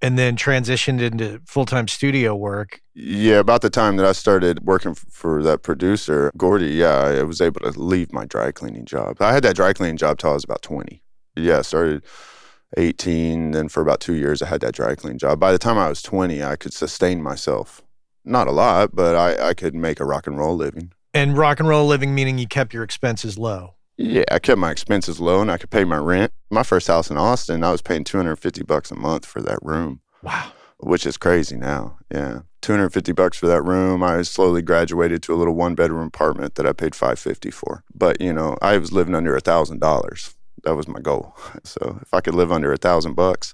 [0.00, 2.80] and then transitioned into full-time studio work.
[2.94, 7.40] Yeah, about the time that I started working for that producer, Gordie, yeah, I was
[7.40, 9.16] able to leave my dry cleaning job.
[9.20, 11.02] I had that dry cleaning job till I was about 20.
[11.34, 12.04] Yeah, I started
[12.76, 13.52] 18.
[13.52, 15.40] Then for about two years, I had that dry clean job.
[15.40, 17.82] By the time I was 20, I could sustain myself.
[18.24, 20.92] Not a lot, but I, I could make a rock and roll living.
[21.14, 23.74] And rock and roll living meaning you kept your expenses low.
[23.96, 26.32] Yeah, I kept my expenses low and I could pay my rent.
[26.50, 30.00] My first house in Austin, I was paying 250 bucks a month for that room.
[30.22, 30.52] Wow.
[30.78, 31.98] Which is crazy now.
[32.12, 32.40] Yeah.
[32.62, 34.02] 250 bucks for that room.
[34.02, 37.82] I slowly graduated to a little one bedroom apartment that I paid 550 for.
[37.94, 40.36] But, you know, I was living under a thousand dollars
[40.68, 41.34] that was my goal.
[41.64, 43.52] So if I could live under a thousand bucks,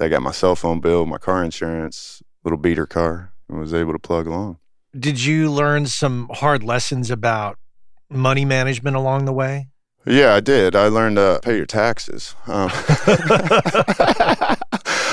[0.00, 3.32] I got my cell phone bill, my car insurance, little beater car.
[3.48, 4.58] and was able to plug along.
[4.98, 7.58] Did you learn some hard lessons about
[8.08, 9.68] money management along the way?
[10.06, 10.76] Yeah, I did.
[10.76, 12.34] I learned to pay your taxes.
[12.46, 12.70] Um,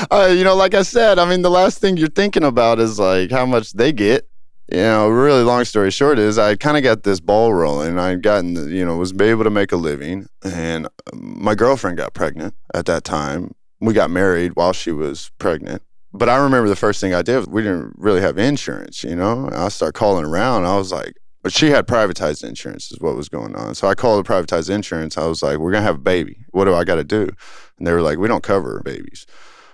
[0.12, 2.99] uh, you know, like I said, I mean, the last thing you're thinking about is
[2.99, 4.27] like how much they get.
[4.71, 7.99] You know, really long story short is I kind of got this ball rolling.
[7.99, 12.13] I gotten, you know, was able to make a living, and um, my girlfriend got
[12.13, 13.53] pregnant at that time.
[13.81, 15.81] We got married while she was pregnant.
[16.13, 19.49] But I remember the first thing I did, we didn't really have insurance, you know?
[19.51, 20.65] I started calling around.
[20.65, 23.75] I was like, but she had privatized insurance, is what was going on.
[23.75, 25.17] So I called the privatized insurance.
[25.17, 26.45] I was like, we're going to have a baby.
[26.51, 27.29] What do I got to do?
[27.77, 29.25] And they were like, we don't cover babies.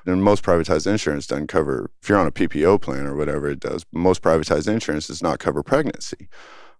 [0.07, 3.59] And most privatized insurance doesn't cover, if you're on a PPO plan or whatever it
[3.59, 6.29] does, most privatized insurance does not cover pregnancy.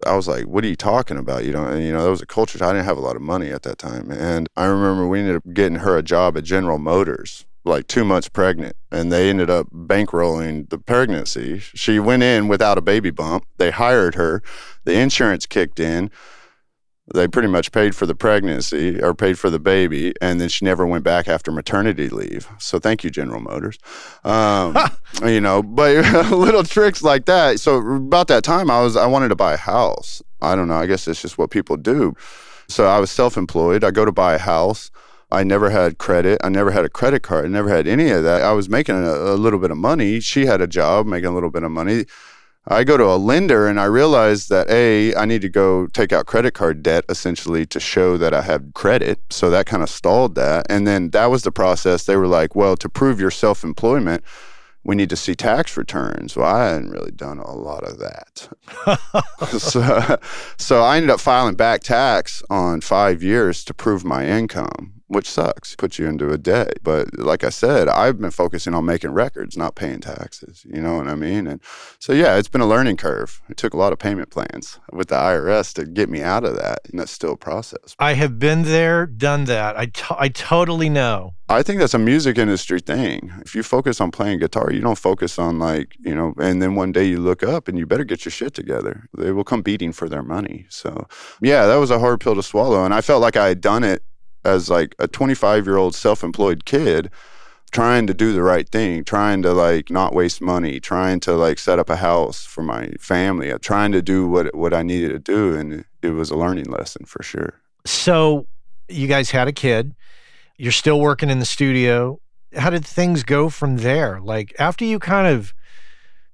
[0.06, 1.44] I was like, what are you talking about?
[1.44, 2.64] You know, and you know, that was a culture.
[2.64, 4.12] I didn't have a lot of money at that time.
[4.12, 8.06] And I remember we ended up getting her a job at General Motors like two
[8.06, 11.60] months pregnant and they ended up bankrolling the pregnancy.
[11.60, 13.46] She went in without a baby bump.
[13.58, 14.42] They hired her.
[14.86, 16.10] The insurance kicked in.
[17.14, 20.66] They pretty much paid for the pregnancy or paid for the baby, and then she
[20.66, 22.50] never went back after maternity leave.
[22.60, 23.78] So thank you, General Motors.
[24.26, 24.78] Um,
[25.26, 25.96] you know, but
[26.32, 27.62] little tricks like that.
[27.62, 30.22] So about that time, I was I wanted to buy a house.
[30.42, 30.76] I don't know.
[30.76, 32.14] I guess it's just what people do.
[32.68, 33.84] So I was self-employed.
[33.84, 34.92] I go to buy a house.
[35.32, 36.40] I never had credit.
[36.44, 37.46] I never had a credit card.
[37.46, 38.42] I never had any of that.
[38.42, 40.22] I was making a, a, little bit of money.
[40.22, 42.06] She had a job making a little bit of money.
[42.70, 46.12] I go to a lender and I realize that A, I need to go take
[46.12, 49.20] out credit card debt essentially to show that I have credit.
[49.30, 50.66] So that kind of stalled that.
[50.70, 52.06] And then that was the process.
[52.06, 54.22] They were like, well, to prove your self employment,
[54.84, 56.36] we need to see tax returns.
[56.36, 58.50] Well, I hadn't really done a lot of that.
[59.60, 60.18] so,
[60.58, 65.30] so I ended up filing back tax on five years to prove my income which
[65.30, 66.80] sucks, puts you into a debt.
[66.84, 70.66] But like I said, I've been focusing on making records, not paying taxes.
[70.66, 71.48] You know what I mean?
[71.48, 71.62] And
[72.00, 73.42] so, yeah, it's been a learning curve.
[73.50, 76.56] It took a lot of payment plans with the IRS to get me out of
[76.56, 76.80] that.
[76.90, 77.96] And that's still a process.
[78.00, 79.78] I have been there, done that.
[79.78, 81.36] I, to- I totally know.
[81.50, 83.32] I think that's a music industry thing.
[83.42, 86.76] If you focus on playing guitar, you don't focus on like, you know, and then
[86.76, 89.08] one day you look up and you better get your shit together.
[89.18, 90.66] They will come beating for their money.
[90.70, 91.08] So,
[91.42, 92.84] yeah, that was a hard pill to swallow.
[92.84, 94.04] And I felt like I had done it
[94.44, 97.10] as like a 25 year old self-employed kid
[97.72, 101.60] trying to do the right thing trying to like not waste money trying to like
[101.60, 105.10] set up a house for my family uh, trying to do what what i needed
[105.10, 107.54] to do and it was a learning lesson for sure.
[107.86, 108.48] So
[108.88, 109.96] you guys had a kid.
[110.58, 112.20] You're still working in the studio.
[112.56, 114.20] How did things go from there?
[114.22, 115.54] Like after you kind of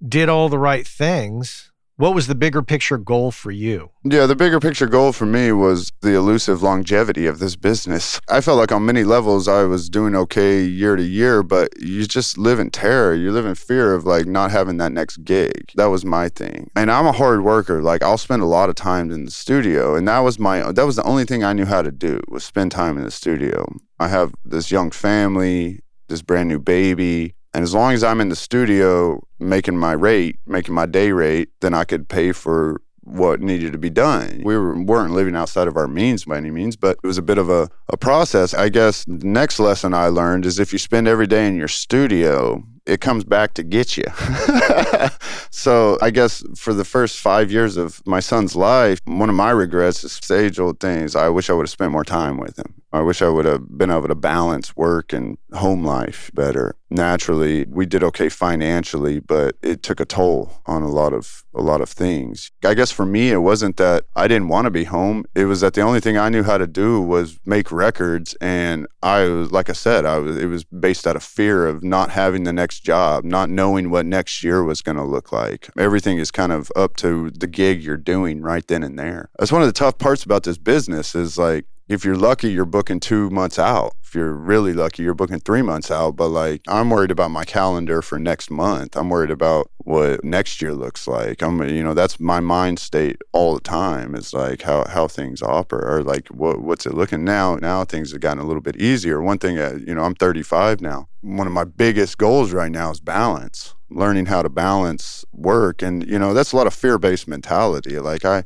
[0.08, 1.72] did all the right things
[2.04, 3.90] what was the bigger picture goal for you?
[4.04, 8.20] Yeah, the bigger picture goal for me was the elusive longevity of this business.
[8.28, 12.06] I felt like on many levels I was doing okay year to year, but you
[12.06, 13.16] just live in terror.
[13.16, 15.72] You live in fear of like not having that next gig.
[15.76, 16.70] That was my thing.
[16.76, 17.82] And I'm a hard worker.
[17.82, 20.86] Like I'll spend a lot of time in the studio, and that was my that
[20.86, 23.66] was the only thing I knew how to do was spend time in the studio.
[24.02, 27.36] I have this young family, this brand new baby.
[27.54, 31.50] And as long as I'm in the studio making my rate, making my day rate,
[31.62, 34.42] then I could pay for what needed to be done.
[34.44, 37.22] We were, weren't living outside of our means by any means, but it was a
[37.22, 38.54] bit of a, a process.
[38.54, 41.68] I guess the next lesson I learned is if you spend every day in your
[41.68, 44.06] studio, it comes back to get you.
[45.50, 49.52] so I guess for the first five years of my son's life, one of my
[49.52, 51.16] regrets is age old things.
[51.16, 52.74] I wish I would have spent more time with him.
[52.92, 56.76] I wish I would have been able to balance work and home life better.
[56.94, 61.62] Naturally, we did okay financially, but it took a toll on a lot of a
[61.62, 62.52] lot of things.
[62.64, 65.26] I guess for me it wasn't that I didn't want to be home.
[65.34, 68.86] It was that the only thing I knew how to do was make records and
[69.02, 72.12] I was like I said, I was it was based out of fear of not
[72.12, 75.70] having the next job, not knowing what next year was going to look like.
[75.76, 79.32] Everything is kind of up to the gig you're doing right then and there.
[79.40, 82.66] That's one of the tough parts about this business is like if you're lucky, you're
[82.66, 83.96] booking two months out.
[84.04, 86.16] If you're really lucky, you're booking three months out.
[86.16, 88.98] But like, I'm worried about my calendar for next month.
[88.98, 91.42] I'm worried about what next year looks like.
[91.42, 94.16] I'm, you know, that's my mind state all the time.
[94.16, 97.56] Is like how how things operate, or like what what's it looking now?
[97.56, 99.22] Now things have gotten a little bit easier.
[99.22, 101.08] One thing, you know, I'm 35 now.
[101.22, 103.76] One of my biggest goals right now is balance.
[103.90, 108.00] Learning how to balance work, and you know, that's a lot of fear based mentality.
[108.00, 108.44] Like I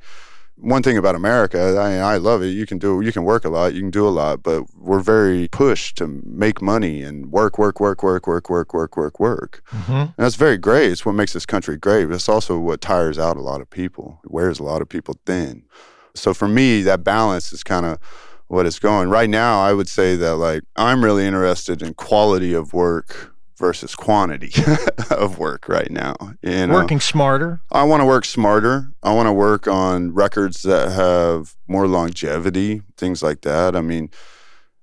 [0.59, 2.47] one thing about America, I, I love it.
[2.47, 4.99] You can do, you can work a lot, you can do a lot, but we're
[4.99, 9.61] very pushed to make money and work, work, work, work, work, work, work, work, work.
[9.71, 9.91] Mm-hmm.
[9.91, 10.91] And that's very great.
[10.91, 12.05] It's what makes this country great.
[12.05, 14.19] But it's also what tires out a lot of people.
[14.23, 15.63] It wears a lot of people thin.
[16.15, 17.99] So for me, that balance is kind of
[18.47, 19.09] what it's going.
[19.09, 23.95] Right now, I would say that like I'm really interested in quality of work versus
[23.95, 24.51] quantity
[25.11, 26.15] of work right now.
[26.41, 26.73] You know?
[26.73, 27.61] Working smarter.
[27.71, 28.91] I want to work smarter.
[29.03, 33.75] I want to work on records that have more longevity, things like that.
[33.75, 34.09] I mean,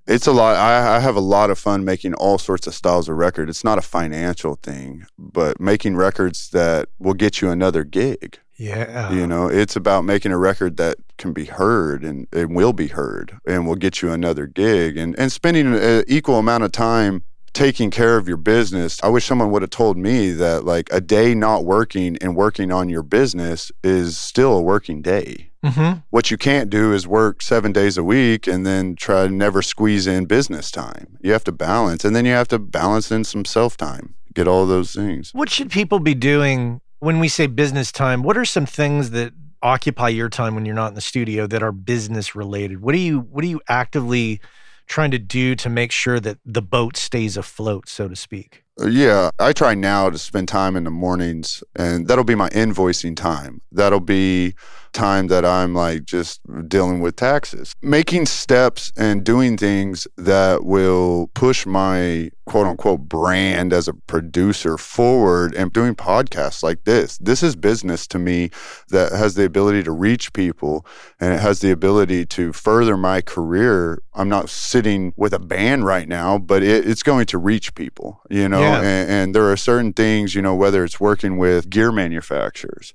[0.07, 0.57] it's a lot.
[0.57, 3.49] I, I, have a lot of fun making all sorts of styles of record.
[3.49, 8.39] It's not a financial thing, but making records that will get you another gig.
[8.57, 9.13] Yeah.
[9.13, 12.89] You know, it's about making a record that can be heard and it will be
[12.89, 17.25] heard and will get you another gig and, and spending an equal amount of time
[17.55, 19.03] taking care of your business.
[19.03, 22.71] I wish someone would have told me that like a day not working and working
[22.71, 25.51] on your business is still a working day.
[25.65, 26.01] Mm-hmm.
[26.11, 29.63] What you can't do is work seven days a week and then try to never
[29.63, 31.17] squeeze in business time.
[31.23, 34.15] You have to balance, and then you have to balance in some self time.
[34.35, 35.31] Get all those things.
[35.33, 38.23] What should people be doing when we say business time?
[38.23, 39.33] What are some things that
[39.63, 42.83] occupy your time when you're not in the studio that are business related?
[42.83, 44.41] What do you What do you actively
[44.87, 48.64] trying to do to make sure that the boat stays afloat, so to speak?
[48.81, 53.17] Yeah, I try now to spend time in the mornings, and that'll be my invoicing
[53.17, 53.61] time.
[53.71, 54.55] That'll be
[54.95, 57.75] time that I'm like just dealing with taxes.
[57.83, 64.79] Making steps and doing things that will push my quote unquote brand as a producer
[64.79, 67.19] forward and doing podcasts like this.
[67.19, 68.51] This is business to me
[68.89, 70.87] that has the ability to reach people
[71.21, 73.99] and it has the ability to further my career.
[74.15, 78.21] I'm not sitting with a band right now, but it, it's going to reach people,
[78.31, 78.79] you know, Yeah.
[78.79, 82.93] and, and there are certain things, you know, whether it's working with gear manufacturers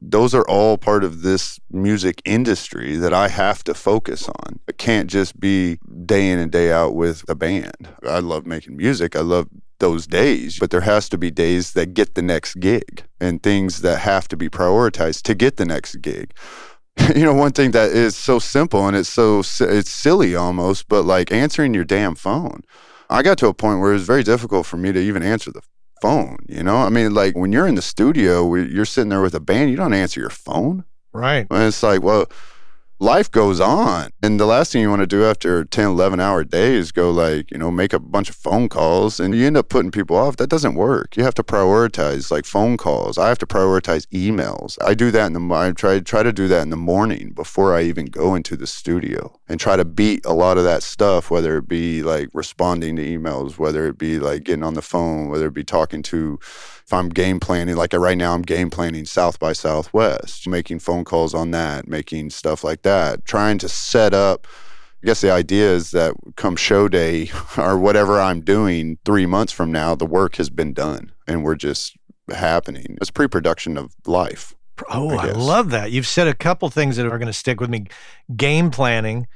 [0.00, 4.58] those are all part of this music industry that I have to focus on.
[4.66, 7.88] It can't just be day in and day out with a band.
[8.08, 9.14] I love making music.
[9.14, 9.48] I love
[9.78, 13.82] those days, but there has to be days that get the next gig and things
[13.82, 16.32] that have to be prioritized to get the next gig.
[17.16, 21.04] You know, one thing that is so simple and it's so it's silly almost, but
[21.04, 22.60] like answering your damn phone.
[23.10, 25.50] I got to a point where it was very difficult for me to even answer
[25.50, 25.62] the
[26.00, 26.38] phone.
[26.48, 29.40] You know, I mean, like when you're in the studio, you're sitting there with a
[29.40, 30.84] band, you don't answer your phone.
[31.12, 31.46] Right.
[31.50, 32.26] And it's like, well,
[33.00, 34.10] life goes on.
[34.22, 37.10] And the last thing you want to do after 10, 11 hour day is go
[37.10, 40.16] like, you know, make a bunch of phone calls and you end up putting people
[40.16, 40.36] off.
[40.36, 41.16] That doesn't work.
[41.16, 43.16] You have to prioritize like phone calls.
[43.16, 44.76] I have to prioritize emails.
[44.84, 47.74] I do that in the, I try, try to do that in the morning before
[47.74, 51.30] I even go into the studio and try to beat a lot of that stuff,
[51.30, 55.28] whether it be like responding to emails, whether it be like getting on the phone,
[55.30, 56.38] whether it be talking to,
[56.90, 61.04] if I'm game planning, like right now, I'm game planning South by Southwest, making phone
[61.04, 64.48] calls on that, making stuff like that, trying to set up.
[65.00, 69.52] I guess the idea is that come show day or whatever I'm doing three months
[69.52, 71.96] from now, the work has been done and we're just
[72.28, 72.98] happening.
[73.00, 74.56] It's pre production of life.
[74.88, 75.92] Oh, I I, love that.
[75.92, 77.86] You've said a couple things that are going to stick with me
[78.36, 79.28] game planning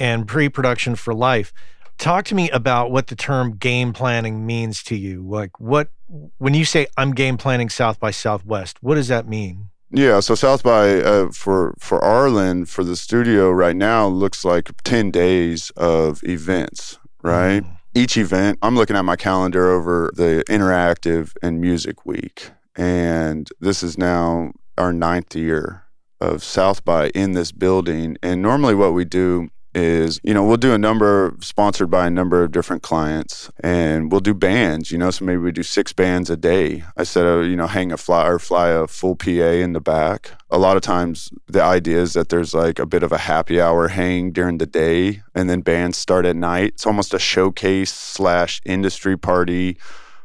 [0.00, 1.52] and pre production for life.
[1.98, 5.22] Talk to me about what the term game planning means to you.
[5.22, 5.90] Like, what,
[6.38, 9.70] when you say I'm game planning South by Southwest, what does that mean?
[9.90, 14.70] Yeah, so South by uh, for for Arlyn for the studio right now looks like
[14.84, 17.62] ten days of events, right?
[17.62, 17.76] Mm.
[17.94, 23.82] Each event, I'm looking at my calendar over the interactive and music week, and this
[23.82, 25.84] is now our ninth year
[26.20, 28.18] of South by in this building.
[28.22, 32.10] And normally, what we do is, you know, we'll do a number sponsored by a
[32.10, 35.92] number of different clients and we'll do bands, you know, so maybe we do six
[35.92, 36.84] bands a day.
[36.96, 40.32] I said, you know, hang a fly or fly a full PA in the back.
[40.50, 43.60] A lot of times the idea is that there's like a bit of a happy
[43.60, 46.74] hour hang during the day and then bands start at night.
[46.74, 49.78] It's almost a showcase slash industry party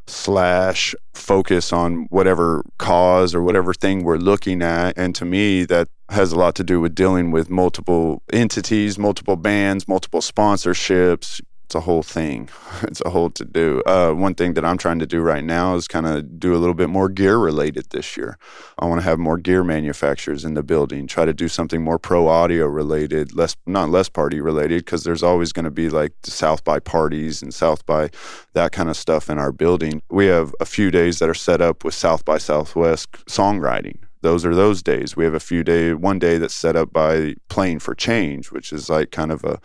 [0.08, 4.98] slash focus on whatever cause or whatever thing we're looking at.
[4.98, 9.36] And to me, that has a lot to do with dealing with multiple entities, multiple
[9.36, 11.42] bands, multiple sponsorships.
[11.66, 12.50] It's a whole thing.
[12.84, 13.82] It's a whole to do.
[13.86, 16.58] Uh, one thing that I'm trying to do right now is kind of do a
[16.58, 18.38] little bit more gear related this year.
[18.78, 21.08] I want to have more gear manufacturers in the building.
[21.08, 25.24] Try to do something more pro audio related, less not less party related, because there's
[25.24, 28.10] always going to be like the South by parties and South by
[28.54, 30.02] that kind of stuff in our building.
[30.12, 34.03] We have a few days that are set up with South by Southwest songwriting.
[34.24, 35.16] Those are those days.
[35.16, 38.72] We have a few day, one day that's set up by Playing for Change, which
[38.74, 39.60] is like kind of a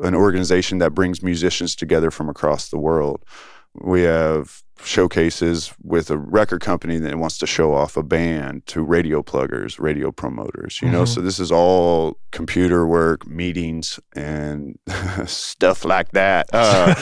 [0.00, 3.24] an organization that brings musicians together from across the world.
[3.74, 8.82] We have showcases with a record company that wants to show off a band to
[8.82, 11.02] radio pluggers, radio promoters, you know.
[11.02, 11.08] Mhm.
[11.08, 14.78] So this is all computer work, meetings, and
[15.26, 16.46] stuff like that.
[16.52, 16.94] Uh,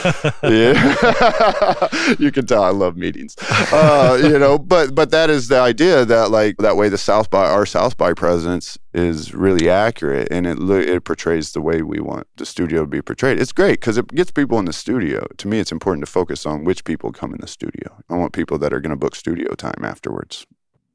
[0.43, 1.87] yeah,
[2.19, 3.35] you can tell I love meetings.
[3.71, 7.29] Uh, you know, but but that is the idea that like that way the South
[7.29, 11.81] by our South by presence is really accurate and it lo- it portrays the way
[11.81, 13.39] we want the studio to be portrayed.
[13.39, 15.27] It's great because it gets people in the studio.
[15.37, 18.01] To me, it's important to focus on which people come in the studio.
[18.09, 20.45] I want people that are going to book studio time afterwards.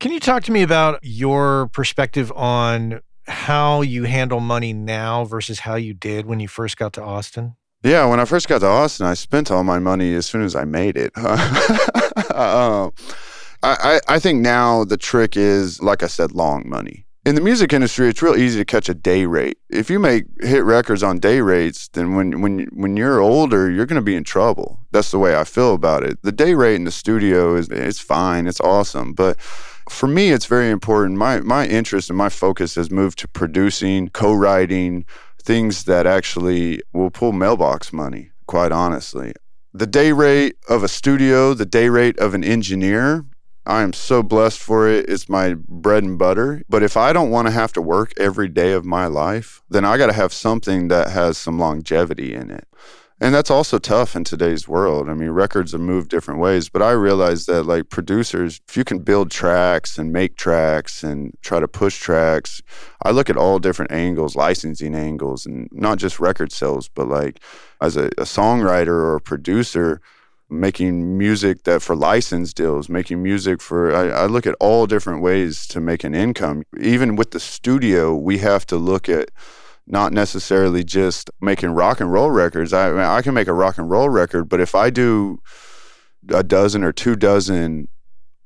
[0.01, 5.61] Can you talk to me about your perspective on how you handle money now versus
[5.61, 7.55] how you did when you first got to Austin?
[7.85, 10.55] Yeah, when I first got to Austin, I spent all my money as soon as
[10.55, 11.17] I made it.
[12.35, 12.93] um,
[13.63, 17.07] I, I think now the trick is, like I said, long money.
[17.25, 19.57] In the music industry, it's real easy to catch a day rate.
[19.71, 23.87] If you make hit records on day rates, then when when when you're older, you're
[23.87, 24.81] going to be in trouble.
[24.91, 26.21] That's the way I feel about it.
[26.23, 29.41] The day rate in the studio is it's fine, it's awesome, but
[29.89, 31.17] for me, it's very important.
[31.17, 35.05] My my interest and my focus has moved to producing, co-writing,
[35.41, 38.33] things that actually will pull mailbox money.
[38.49, 39.33] Quite honestly,
[39.73, 43.25] the day rate of a studio, the day rate of an engineer,
[43.65, 45.09] I am so blessed for it.
[45.09, 46.63] It's my bread and butter.
[46.69, 49.85] But if I don't want to have to work every day of my life, then
[49.85, 52.67] I got to have something that has some longevity in it.
[53.21, 55.09] And that's also tough in today's world.
[55.09, 58.83] I mean, records have moved different ways, but I realize that, like producers, if you
[58.83, 62.63] can build tracks and make tracks and try to push tracks,
[63.05, 67.39] I look at all different angles, licensing angles, and not just record sales, but like
[67.81, 70.01] as a, a songwriter or a producer,
[70.53, 75.23] making music that for license deals, making music for, I, I, look at all different
[75.23, 76.63] ways to make an income.
[76.79, 79.31] Even with the studio, we have to look at
[79.87, 82.73] not necessarily just making rock and roll records.
[82.73, 85.41] I, mean, I can make a rock and roll record, but if I do
[86.29, 87.89] a dozen or two dozen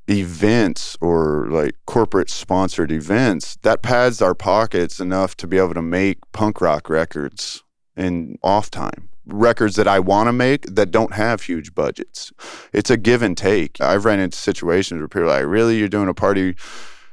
[0.08, 5.82] events or like corporate sponsored events, that pads our pockets enough to be able to
[5.82, 7.64] make punk rock records
[7.96, 12.32] in off time records that I want to make that don't have huge budgets.
[12.72, 13.80] It's a give and take.
[13.80, 16.56] I've ran into situations where people are like, really, you're doing a party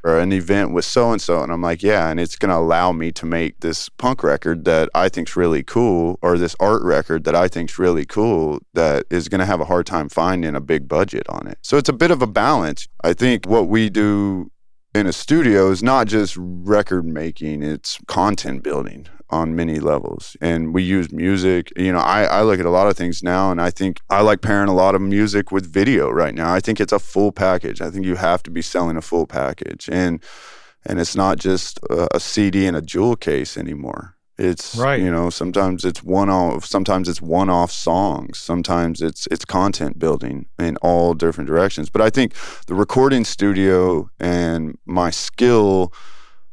[0.03, 2.57] or an event with so and so and I'm like, yeah, and it's going to
[2.57, 6.83] allow me to make this punk record that I think's really cool or this art
[6.83, 10.55] record that I think's really cool that is going to have a hard time finding
[10.55, 11.57] a big budget on it.
[11.61, 12.87] So it's a bit of a balance.
[13.03, 14.51] I think what we do
[14.93, 20.37] in a studio is not just record making, it's content building on many levels.
[20.39, 21.71] And we use music.
[21.75, 24.21] You know, I, I look at a lot of things now and I think I
[24.21, 26.53] like pairing a lot of music with video right now.
[26.53, 27.81] I think it's a full package.
[27.81, 29.89] I think you have to be selling a full package.
[29.91, 30.23] And
[30.85, 34.15] and it's not just a, a CD and a jewel case anymore.
[34.37, 34.99] It's right.
[34.99, 38.39] you know, sometimes it's one off sometimes it's one off songs.
[38.39, 41.89] Sometimes it's it's content building in all different directions.
[41.89, 42.33] But I think
[42.67, 45.93] the recording studio and my skill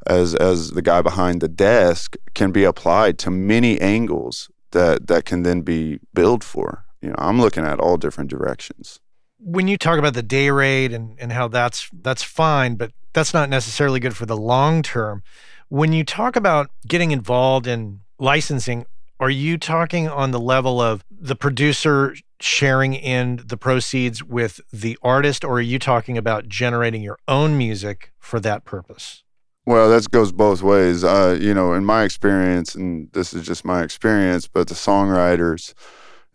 [0.07, 5.25] as as the guy behind the desk can be applied to many angles that that
[5.25, 6.85] can then be billed for.
[7.01, 9.01] You know, I'm looking at all different directions.
[9.39, 13.35] When you talk about the day rate and, and how that's that's fine, but that's
[13.35, 15.23] not necessarily good for the long term.
[15.69, 18.87] When you talk about getting involved in licensing,
[19.19, 24.99] are you talking on the level of the producer sharing in the proceeds with the
[25.03, 29.23] artist, or are you talking about generating your own music for that purpose?
[29.67, 31.05] Well, that goes both ways.
[31.05, 35.75] Uh, you know, in my experience, and this is just my experience, but the songwriters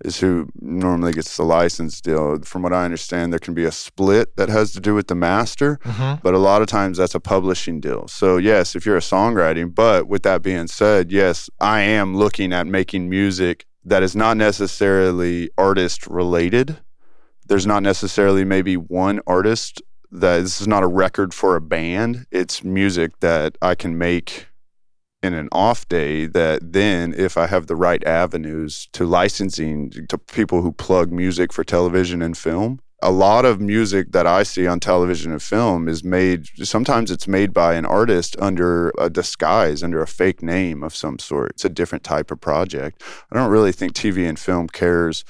[0.03, 2.39] is who normally gets the license deal.
[2.43, 5.15] From what I understand, there can be a split that has to do with the
[5.15, 6.21] master, mm-hmm.
[6.21, 8.07] but a lot of times that's a publishing deal.
[8.07, 12.51] So, yes, if you're a songwriting, but with that being said, yes, I am looking
[12.53, 16.77] at making music that is not necessarily artist related.
[17.47, 19.81] There's not necessarily maybe one artist
[20.11, 22.25] that this is not a record for a band.
[22.31, 24.47] It's music that I can make
[25.23, 30.17] in an off day that then if I have the right avenues to licensing to
[30.17, 34.67] people who plug music for television and film, a lot of music that I see
[34.67, 39.83] on television and film is made sometimes it's made by an artist under a disguise,
[39.83, 41.51] under a fake name of some sort.
[41.51, 43.01] It's a different type of project.
[43.31, 45.25] I don't really think TV and film cares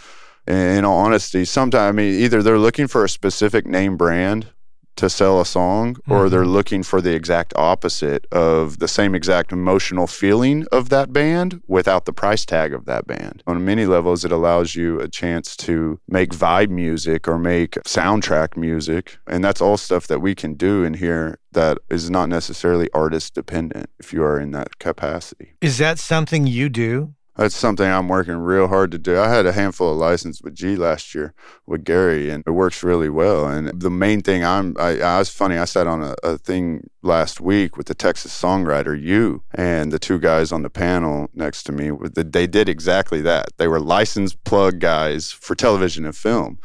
[0.47, 4.47] in all honesty, sometimes I mean either they're looking for a specific name brand
[4.95, 6.29] to sell a song or mm-hmm.
[6.29, 11.61] they're looking for the exact opposite of the same exact emotional feeling of that band
[11.67, 13.43] without the price tag of that band.
[13.47, 18.57] On many levels, it allows you a chance to make vibe music or make soundtrack
[18.57, 19.17] music.
[19.27, 23.33] And that's all stuff that we can do in here that is not necessarily artist
[23.33, 25.53] dependent if you are in that capacity.
[25.61, 27.15] Is that something you do?
[27.35, 29.19] That's something I'm working real hard to do.
[29.19, 31.33] I had a handful of licenses with G last year
[31.65, 33.47] with Gary, and it works really well.
[33.47, 35.57] And the main thing I'm, I, I was funny.
[35.57, 39.99] I sat on a, a thing last week with the Texas songwriter you and the
[39.99, 41.91] two guys on the panel next to me.
[42.13, 43.49] They did exactly that.
[43.57, 46.59] They were licensed plug guys for television and film.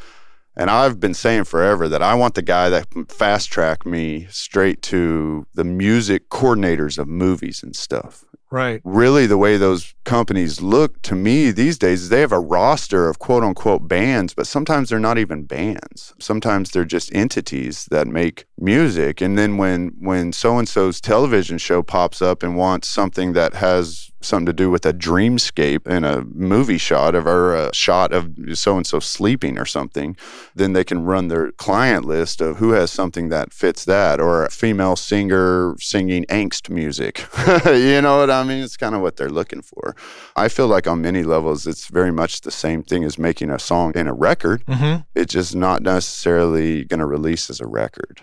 [0.57, 4.83] And I've been saying forever that I want the guy that fast track me straight
[4.83, 8.25] to the music coordinators of movies and stuff.
[8.53, 8.81] Right.
[8.83, 13.09] Really, the way those companies look to me these days is they have a roster
[13.09, 16.15] of quote unquote bands, but sometimes they're not even bands.
[16.19, 19.21] Sometimes they're just entities that make music.
[19.21, 23.55] And then when when so and so's television show pops up and wants something that
[23.55, 28.13] has something to do with a dreamscape in a movie shot of or a shot
[28.13, 30.17] of so and so sleeping or something,
[30.55, 34.45] then they can run their client list of who has something that fits that or
[34.45, 37.27] a female singer singing angst music.
[37.67, 38.63] you know what I mean?
[38.63, 39.97] It's kind of what they're looking for.
[40.37, 43.59] I feel like on many levels, it's very much the same thing as making a
[43.59, 44.65] song in a record.
[44.67, 45.03] Mm-hmm.
[45.15, 48.23] It's just not necessarily going to release as a record.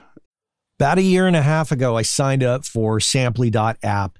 [0.79, 4.19] About a year and a half ago, I signed up for Samply.app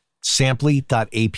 [0.21, 1.35] Samply.app.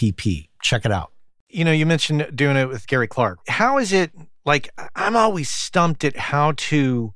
[0.62, 1.12] Check it out.
[1.50, 3.40] You know, you mentioned doing it with Gary Clark.
[3.48, 4.12] How is it
[4.46, 4.70] like?
[4.96, 7.14] I'm always stumped at how to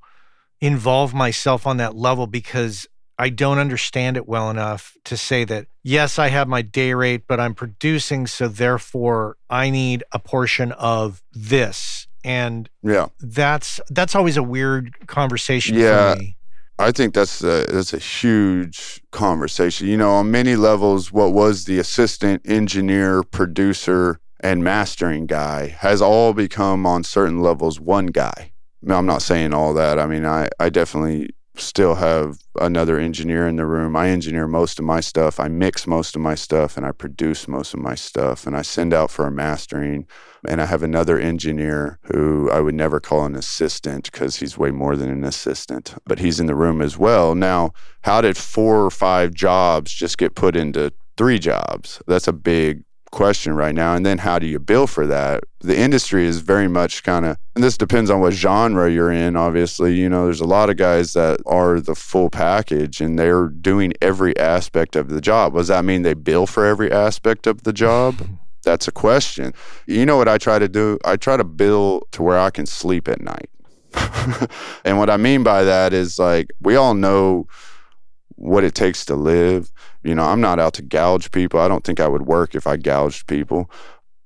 [0.62, 2.88] involve myself on that level because
[3.18, 7.24] I don't understand it well enough to say that, yes, I have my day rate,
[7.28, 8.28] but I'm producing.
[8.28, 12.08] So therefore, I need a portion of this.
[12.24, 13.08] And Yeah.
[13.20, 16.14] that's that's always a weird conversation Yeah.
[16.14, 16.37] for me.
[16.80, 19.88] I think that's a, that's a huge conversation.
[19.88, 26.02] You know, on many levels, what was the assistant engineer, producer, and mastering guy has
[26.02, 28.52] all become on certain levels one guy.
[28.88, 29.98] I'm not saying all that.
[29.98, 33.96] I mean, I, I definitely still have another engineer in the room.
[33.96, 35.40] I engineer most of my stuff.
[35.40, 38.62] I mix most of my stuff and I produce most of my stuff and I
[38.62, 40.08] send out for a mastering.
[40.48, 44.72] And I have another engineer who I would never call an assistant because he's way
[44.72, 47.36] more than an assistant, but he's in the room as well.
[47.36, 47.72] Now,
[48.02, 52.02] how did four or five jobs just get put into three jobs?
[52.08, 53.96] That's a big question right now.
[53.96, 55.44] And then how do you bill for that?
[55.62, 59.36] The industry is very much kind of, and this depends on what genre you're in,
[59.36, 59.96] obviously.
[59.96, 63.94] You know, there's a lot of guys that are the full package and they're doing
[64.02, 65.56] every aspect of the job.
[65.56, 68.16] Does that mean they bill for every aspect of the job?
[68.68, 69.54] That's a question.
[69.86, 71.00] You know what I try to do?
[71.06, 73.50] I try to build to where I can sleep at night.
[74.84, 77.48] and what I mean by that is like, we all know
[78.36, 79.72] what it takes to live.
[80.04, 81.62] You know, I'm not out to gouge people.
[81.62, 83.72] I don't think I would work if I gouged people.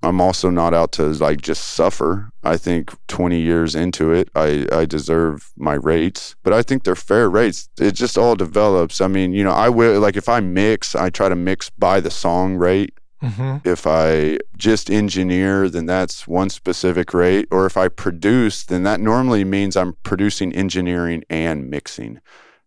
[0.02, 2.32] I'm also not out to like just suffer.
[2.44, 6.96] I think 20 years into it, I, I deserve my rates, but I think they're
[6.96, 7.70] fair rates.
[7.80, 9.02] It just all develops.
[9.02, 12.00] I mean, you know, I will, like, if I mix, I try to mix by
[12.00, 12.98] the song rate.
[13.22, 13.68] Mm-hmm.
[13.68, 17.48] If I just engineer, then that's one specific rate.
[17.52, 22.20] Or if I produce, then that normally means I'm producing engineering and mixing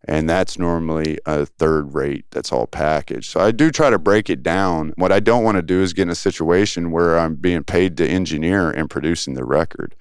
[0.07, 4.29] and that's normally a third rate that's all packaged so i do try to break
[4.29, 7.35] it down what i don't want to do is get in a situation where i'm
[7.35, 9.95] being paid to engineer and producing the record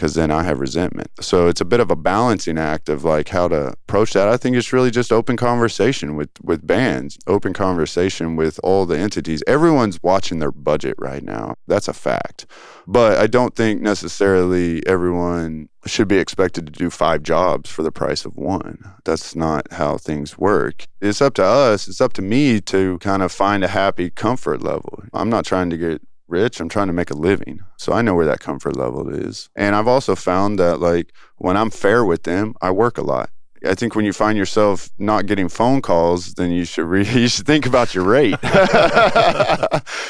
[0.00, 3.28] because then i have resentment so it's a bit of a balancing act of like
[3.28, 7.52] how to approach that i think it's really just open conversation with with bands open
[7.52, 12.46] conversation with all the entities everyone's watching their budget right now that's a fact
[12.86, 17.90] but i don't think necessarily everyone should be expected to do five jobs for the
[17.90, 18.78] price of one.
[19.04, 20.86] That's not how things work.
[21.00, 24.60] It's up to us, it's up to me to kind of find a happy comfort
[24.60, 25.04] level.
[25.14, 27.60] I'm not trying to get rich, I'm trying to make a living.
[27.76, 29.50] So I know where that comfort level is.
[29.56, 33.30] And I've also found that like when I'm fair with them, I work a lot.
[33.66, 37.28] I think when you find yourself not getting phone calls, then you should re- you
[37.28, 38.36] should think about your rate.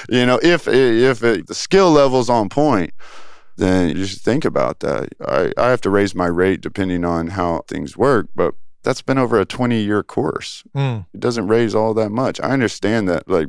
[0.08, 2.92] you know, if if it, the skill level's on point,
[3.56, 5.08] then you should think about that.
[5.26, 9.18] I, I have to raise my rate depending on how things work, but that's been
[9.18, 10.64] over a 20 year course.
[10.74, 11.06] Mm.
[11.12, 12.40] It doesn't raise all that much.
[12.40, 13.48] I understand that, like,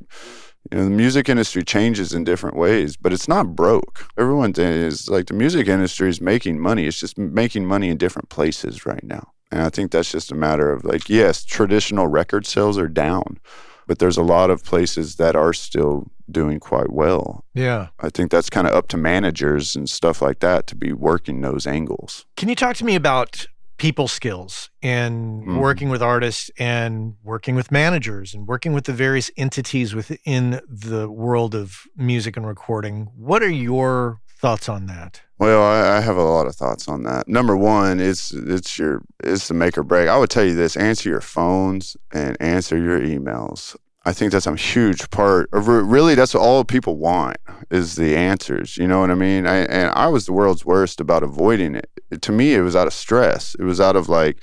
[0.69, 4.07] You know, the music industry changes in different ways, but it's not broke.
[4.17, 6.85] Everyone is like the music industry is making money.
[6.85, 9.31] It's just making money in different places right now.
[9.51, 13.39] And I think that's just a matter of like, yes, traditional record sales are down,
[13.87, 17.43] but there's a lot of places that are still doing quite well.
[17.53, 17.87] Yeah.
[17.99, 21.41] I think that's kind of up to managers and stuff like that to be working
[21.41, 22.25] those angles.
[22.37, 23.47] Can you talk to me about
[23.81, 25.59] people skills and Mhm.
[25.59, 31.09] working with artists and working with managers and working with the various entities within the
[31.09, 31.65] world of
[31.97, 33.07] music and recording?
[33.15, 35.21] What are your thoughts on that?
[35.39, 37.27] Well, I, I have a lot of thoughts on that.
[37.27, 40.07] Number one, it's it's your it's the make or break.
[40.07, 43.75] I would tell you this: answer your phones and answer your emails.
[44.03, 47.37] I think that's a huge part of really that's all people want
[47.69, 48.75] is the answers.
[48.77, 49.45] You know what I mean?
[49.45, 51.87] I, and I was the world's worst about avoiding it.
[52.21, 53.55] To me, it was out of stress.
[53.59, 54.41] It was out of like,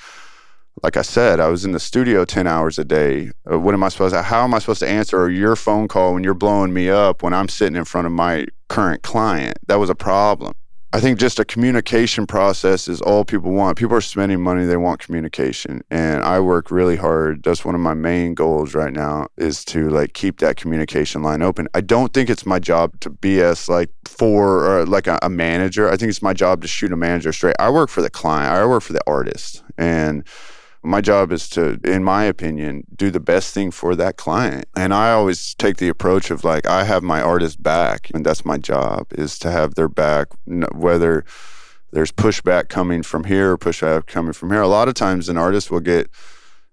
[0.85, 3.33] like I said, I was in the studio ten hours a day.
[3.51, 4.23] Uh, What am I supposed to?
[4.23, 7.35] How am I supposed to answer your phone call when you're blowing me up when
[7.35, 9.59] I'm sitting in front of my current client?
[9.67, 10.53] That was a problem.
[10.91, 13.77] I think just a communication process is all people want.
[13.77, 15.83] People are spending money, they want communication.
[15.91, 17.43] And I work really hard.
[17.43, 21.43] That's one of my main goals right now is to like keep that communication line
[21.43, 21.69] open.
[21.75, 25.91] I don't think it's my job to BS like for or like a, a manager.
[25.91, 27.57] I think it's my job to shoot a manager straight.
[27.59, 28.51] I work for the client.
[28.51, 29.63] I work for the artist.
[29.77, 30.27] And
[30.83, 34.67] my job is to, in my opinion, do the best thing for that client.
[34.77, 38.45] And I always take the approach of like, I have my artist back, and that's
[38.45, 40.29] my job is to have their back,
[40.73, 41.25] whether
[41.91, 44.61] there's pushback coming from here or pushback coming from here.
[44.61, 46.11] A lot of times, an artist will get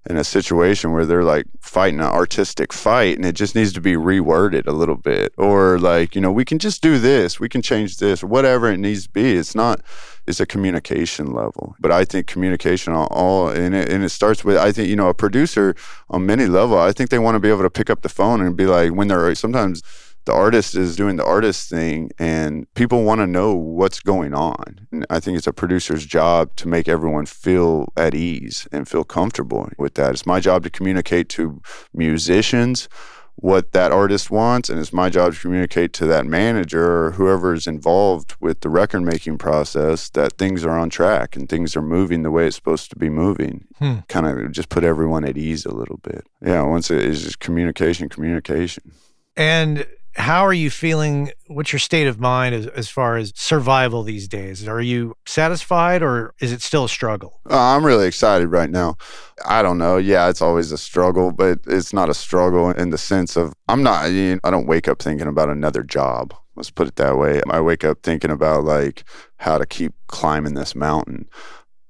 [0.08, 3.82] in a situation where they're like fighting an artistic fight and it just needs to
[3.82, 5.34] be reworded a little bit.
[5.38, 7.40] Or like you know we can just do this.
[7.40, 9.34] We can change this whatever it needs to be.
[9.34, 9.82] It's not
[10.28, 11.76] it's a communication level.
[11.80, 14.96] But i think communication all, all and, it, and it starts with i think you
[14.96, 15.76] know a producer
[16.10, 18.42] on many level i think they want to be able to pick up the phone
[18.42, 19.82] and be like when they're sometimes
[20.26, 24.88] the artist is doing the artist thing and people want to know what's going on.
[24.92, 29.04] And I think it's a producer's job to make everyone feel at ease and feel
[29.04, 30.12] comfortable with that.
[30.12, 31.62] It's my job to communicate to
[31.94, 32.88] musicians
[33.38, 37.54] what that artist wants and it's my job to communicate to that manager or whoever
[37.54, 41.82] is involved with the record making process that things are on track and things are
[41.82, 43.96] moving the way it's supposed to be moving Hmm.
[44.08, 47.40] kind of just put everyone at ease a little bit yeah once it is just
[47.42, 48.94] communication communication
[49.36, 49.86] And
[50.16, 51.32] how are you feeling?
[51.48, 54.68] What's your state of mind as, as far as survival these days?
[54.68, 57.42] Are you satisfied or is it still a struggle?
[57.50, 58.96] Uh, I'm really excited right now.
[59.46, 59.98] I don't know.
[59.98, 63.84] Yeah, it's always a struggle, but it's not a struggle in the sense of I'm
[63.84, 66.34] not, you know, I don't wake up thinking about another job.
[66.56, 67.42] Let's put it that way.
[67.50, 69.04] I wake up thinking about like
[69.38, 71.28] how to keep climbing this mountain.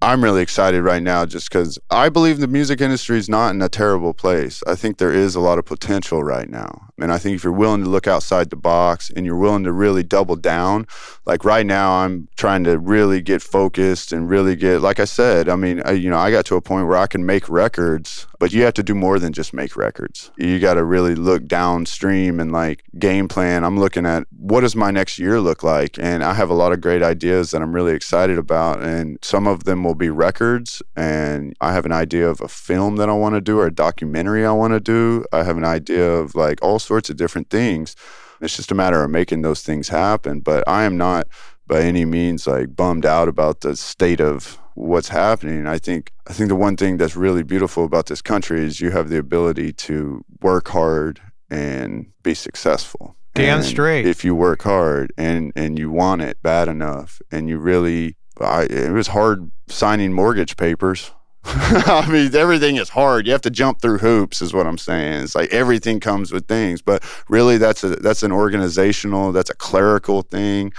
[0.01, 3.61] I'm really excited right now just because I believe the music industry is not in
[3.61, 4.61] a terrible place.
[4.67, 6.89] I think there is a lot of potential right now.
[6.99, 9.71] And I think if you're willing to look outside the box and you're willing to
[9.71, 10.85] really double down,
[11.25, 15.49] like right now, I'm trying to really get focused and really get, like I said,
[15.49, 18.27] I mean, I, you know, I got to a point where I can make records,
[18.39, 20.31] but you have to do more than just make records.
[20.37, 23.63] You got to really look downstream and like game plan.
[23.63, 25.97] I'm looking at what does my next year look like?
[25.99, 28.81] And I have a lot of great ideas that I'm really excited about.
[28.81, 30.81] And some of them will be records.
[30.95, 33.73] And I have an idea of a film that I want to do or a
[33.73, 35.25] documentary I want to do.
[35.31, 37.95] I have an idea of like all sorts of different things.
[38.41, 40.41] It's just a matter of making those things happen.
[40.41, 41.27] But I am not
[41.67, 45.65] by any means like bummed out about the state of what's happening.
[45.65, 48.91] I think I think the one thing that's really beautiful about this country is you
[48.91, 53.15] have the ability to work hard and be successful.
[53.33, 54.05] Damn And straight.
[54.05, 58.63] If you work hard and and you want it bad enough and you really I,
[58.63, 61.11] it was hard signing mortgage papers.
[61.47, 63.27] I mean, everything is hard.
[63.27, 65.23] You have to jump through hoops, is what I'm saying.
[65.23, 69.55] It's like everything comes with things, but really, that's a that's an organizational, that's a
[69.55, 70.73] clerical thing.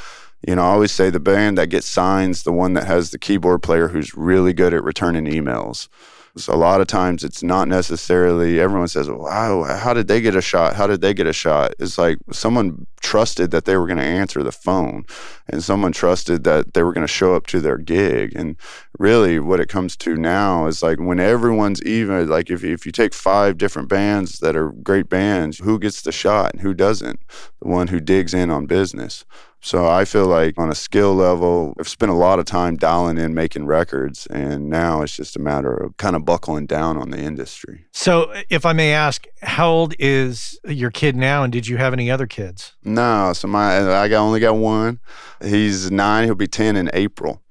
[0.46, 3.18] You know, I always say the band that gets signs, the one that has the
[3.18, 5.88] keyboard player who's really good at returning emails.
[6.38, 10.36] So a lot of times it's not necessarily everyone says, Wow, how did they get
[10.36, 10.76] a shot?
[10.76, 11.74] How did they get a shot?
[11.78, 15.06] It's like someone trusted that they were going to answer the phone
[15.48, 18.34] and someone trusted that they were going to show up to their gig.
[18.36, 18.56] And
[18.98, 22.92] really what it comes to now is like when everyone's even like if, if you
[22.92, 27.18] take five different bands that are great bands, who gets the shot and who doesn't?
[27.62, 29.24] The one who digs in on business.
[29.66, 33.18] So I feel like on a skill level, I've spent a lot of time dialing
[33.18, 37.10] in making records, and now it's just a matter of kind of buckling down on
[37.10, 37.84] the industry.
[37.90, 41.92] So, if I may ask, how old is your kid now, and did you have
[41.92, 42.76] any other kids?
[42.84, 45.00] No, so my I got only got one.
[45.42, 46.26] He's nine.
[46.26, 47.42] He'll be ten in April.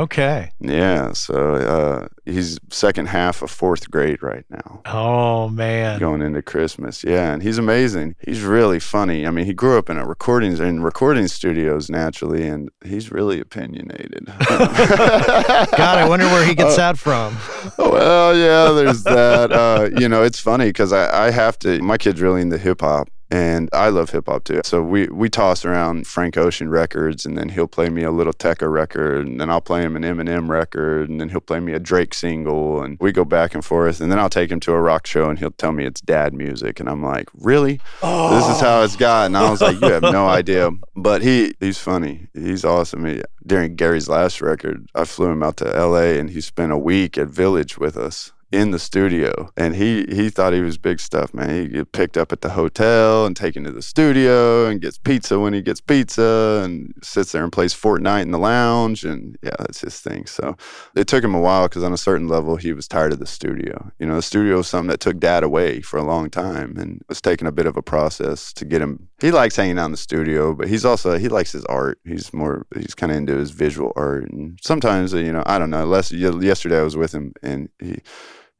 [0.00, 0.50] Okay.
[0.60, 4.80] Yeah, so uh, he's second half of fourth grade right now.
[4.86, 5.98] Oh man.
[6.00, 8.16] Going into Christmas, yeah, and he's amazing.
[8.18, 9.26] He's really funny.
[9.26, 13.40] I mean, he grew up in a recordings in recording studios naturally, and he's really
[13.40, 14.24] opinionated.
[14.48, 17.36] God, I wonder where he gets that from.
[17.78, 19.52] well, yeah, there's that.
[19.52, 21.78] Uh, you know, it's funny because I, I have to.
[21.82, 24.60] My kid's really into hip hop, and I love hip hop too.
[24.64, 28.32] So we we toss around Frank Ocean records, and then he'll play me a Lil
[28.32, 31.72] Tecca record, and then I'll play him an Eminem record, and then he'll play me
[31.72, 34.00] a Drake single, and we go back and forth.
[34.00, 36.34] And then I'll take him to a rock show, and he'll tell me it's dad
[36.34, 37.80] music, and I'm like, really?
[38.02, 38.34] Oh.
[38.34, 39.36] This is how it's gotten.
[39.36, 40.28] I was like, you have no oh.
[40.28, 40.70] idea.
[40.96, 42.28] But he he's funny.
[42.34, 43.04] He's awesome.
[43.04, 46.18] He, during Gary's last record, I flew him out to L.A.
[46.18, 50.28] and he spent a week at Village with us in the studio and he he
[50.28, 51.50] thought he was big stuff man.
[51.50, 55.38] He get picked up at the hotel and taken to the studio and gets pizza
[55.38, 59.54] when he gets pizza and sits there and plays fortnite in the lounge and yeah
[59.58, 60.26] that's his thing.
[60.26, 60.56] So
[60.96, 63.26] it took him a while because on a certain level he was tired of the
[63.26, 63.92] studio.
[64.00, 66.96] You know the studio was something that took dad away for a long time and
[66.96, 69.86] it was taking a bit of a process to get him he likes hanging out
[69.86, 72.00] in the studio but he's also he likes his art.
[72.04, 75.70] He's more he's kind of into his visual art and sometimes you know i don't
[75.70, 78.00] know less yesterday i was with him and he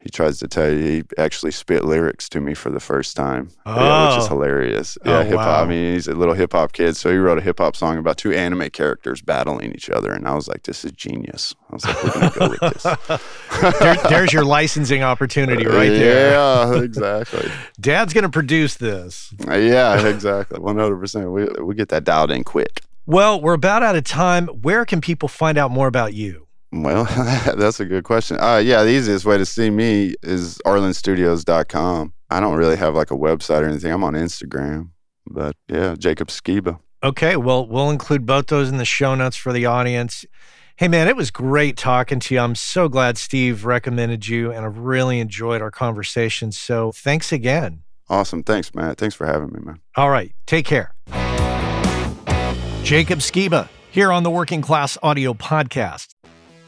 [0.01, 3.51] he tries to tell you he actually spit lyrics to me for the first time,
[3.67, 3.77] oh.
[3.77, 4.29] yeah, which is oh.
[4.29, 4.97] hilarious.
[5.05, 5.47] Oh, yeah, oh, hip hop.
[5.47, 5.63] wow.
[5.63, 7.99] I mean, he's a little hip hop kid, so he wrote a hip hop song
[7.99, 11.75] about two anime characters battling each other, and I was like, "This is genius." I
[11.75, 12.83] was like, "We're gonna go with this."
[13.81, 16.31] there, there's your licensing opportunity right there.
[16.31, 17.51] Yeah, exactly.
[17.79, 19.35] Dad's going to produce this.
[19.47, 20.59] Yeah, exactly.
[20.59, 21.31] One hundred percent.
[21.31, 22.83] We we get that dialed in quick.
[23.05, 24.47] Well, we're about out of time.
[24.49, 26.47] Where can people find out more about you?
[26.73, 27.05] Well,
[27.57, 28.39] that's a good question.
[28.41, 32.13] Uh, yeah, the easiest way to see me is arlynstudios.com.
[32.31, 33.93] I don't really have like a website or anything.
[33.93, 34.91] I'm on Instagram,
[35.27, 36.79] but yeah, Jacob Sciba.
[37.03, 40.25] Okay, well, we'll include both those in the show notes for the audience.
[40.77, 42.41] Hey, man, it was great talking to you.
[42.41, 46.53] I'm so glad Steve recommended you, and I've really enjoyed our conversation.
[46.53, 47.83] So thanks again.
[48.09, 48.43] Awesome.
[48.43, 48.99] Thanks, Matt.
[48.99, 49.81] Thanks for having me, man.
[49.97, 50.95] All right, take care.
[52.83, 56.15] Jacob Sciba here on the Working Class Audio Podcast.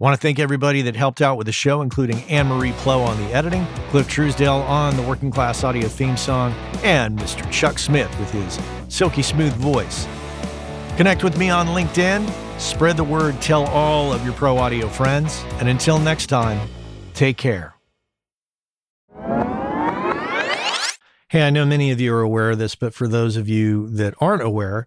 [0.00, 3.16] Want to thank everybody that helped out with the show, including Anne Marie Pleau on
[3.16, 6.52] the editing, Cliff Truesdale on the Working Class Audio theme song,
[6.84, 7.50] and Mr.
[7.50, 10.06] Chuck Smith with his silky smooth voice.
[10.96, 12.30] Connect with me on LinkedIn,
[12.60, 16.68] spread the word, tell all of your pro audio friends, and until next time,
[17.14, 17.74] take care.
[21.28, 23.88] Hey, I know many of you are aware of this, but for those of you
[23.88, 24.86] that aren't aware,